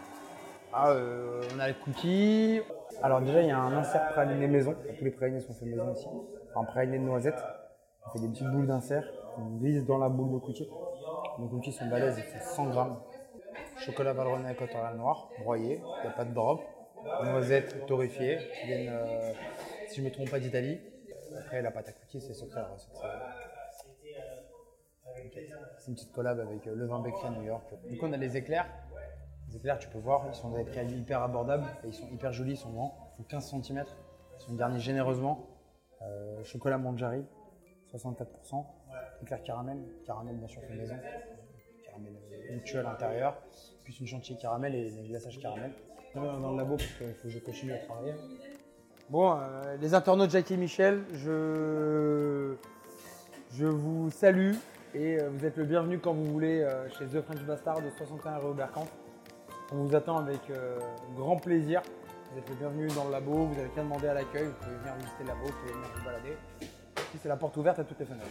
[0.72, 2.60] Ah, euh, on a le cookie.
[3.02, 4.74] Alors déjà, il y a un insert praliné maison.
[4.98, 6.06] Tous les pralinés sont faits maison ici.
[6.54, 7.42] Enfin, praliné de noisettes.
[8.06, 9.04] On fait des petites boules d'insert.
[9.38, 10.68] On glisse dans la boule de cookie.
[11.38, 13.00] Nos cookies sont balèzes, ils font 100 grammes.
[13.78, 15.80] Chocolat valrhonné avec cotterelle noir, broyé.
[15.82, 16.60] Il n'y a pas de drop.
[17.24, 19.32] Noisettes torréfiées, qui viennent, euh,
[19.88, 20.78] si je ne me trompe pas, d'Italie.
[21.38, 22.60] Après, la pâte à cookies, c'est secret.
[22.60, 22.92] la recette.
[25.78, 27.64] C'est- une petite collab avec euh, Levain Bakery à New York.
[27.88, 28.66] Du coup, on a les éclairs.
[29.48, 32.32] Les éclairs, tu peux voir, ils sont des prix hyper abordables et ils sont hyper
[32.32, 33.12] jolis, ils sont grands.
[33.18, 33.84] Ils font 15 cm.
[34.38, 35.46] Ils sont garnis généreusement.
[36.02, 37.24] Euh, chocolat Manjari,
[37.92, 38.64] 64%.
[39.22, 40.96] Éclair caramel, caramel bien sûr fait maison.
[41.84, 42.12] Caramel
[42.54, 43.36] onctueux à l'intérieur.
[43.84, 45.72] Puis une chantilly caramel et des glaçages caramel.
[46.14, 48.14] Dans le labo parce qu'il faut que je continue à travailler.
[49.10, 52.54] Bon, euh, les internautes Jackie et Michel, je,
[53.52, 54.54] je vous salue
[54.94, 57.90] et euh, vous êtes le bienvenu quand vous voulez euh, chez The French Bastard de
[57.90, 58.86] 61 rue Berkamp.
[59.72, 60.78] On vous attend avec euh,
[61.16, 61.82] grand plaisir.
[62.32, 64.76] Vous êtes les bienvenus dans le labo, vous avez qu'à demander à l'accueil, vous pouvez
[64.76, 66.36] venir visiter le labo, vous pouvez venir vous balader.
[66.60, 68.26] Ici, c'est la porte ouverte à toutes les fenêtres.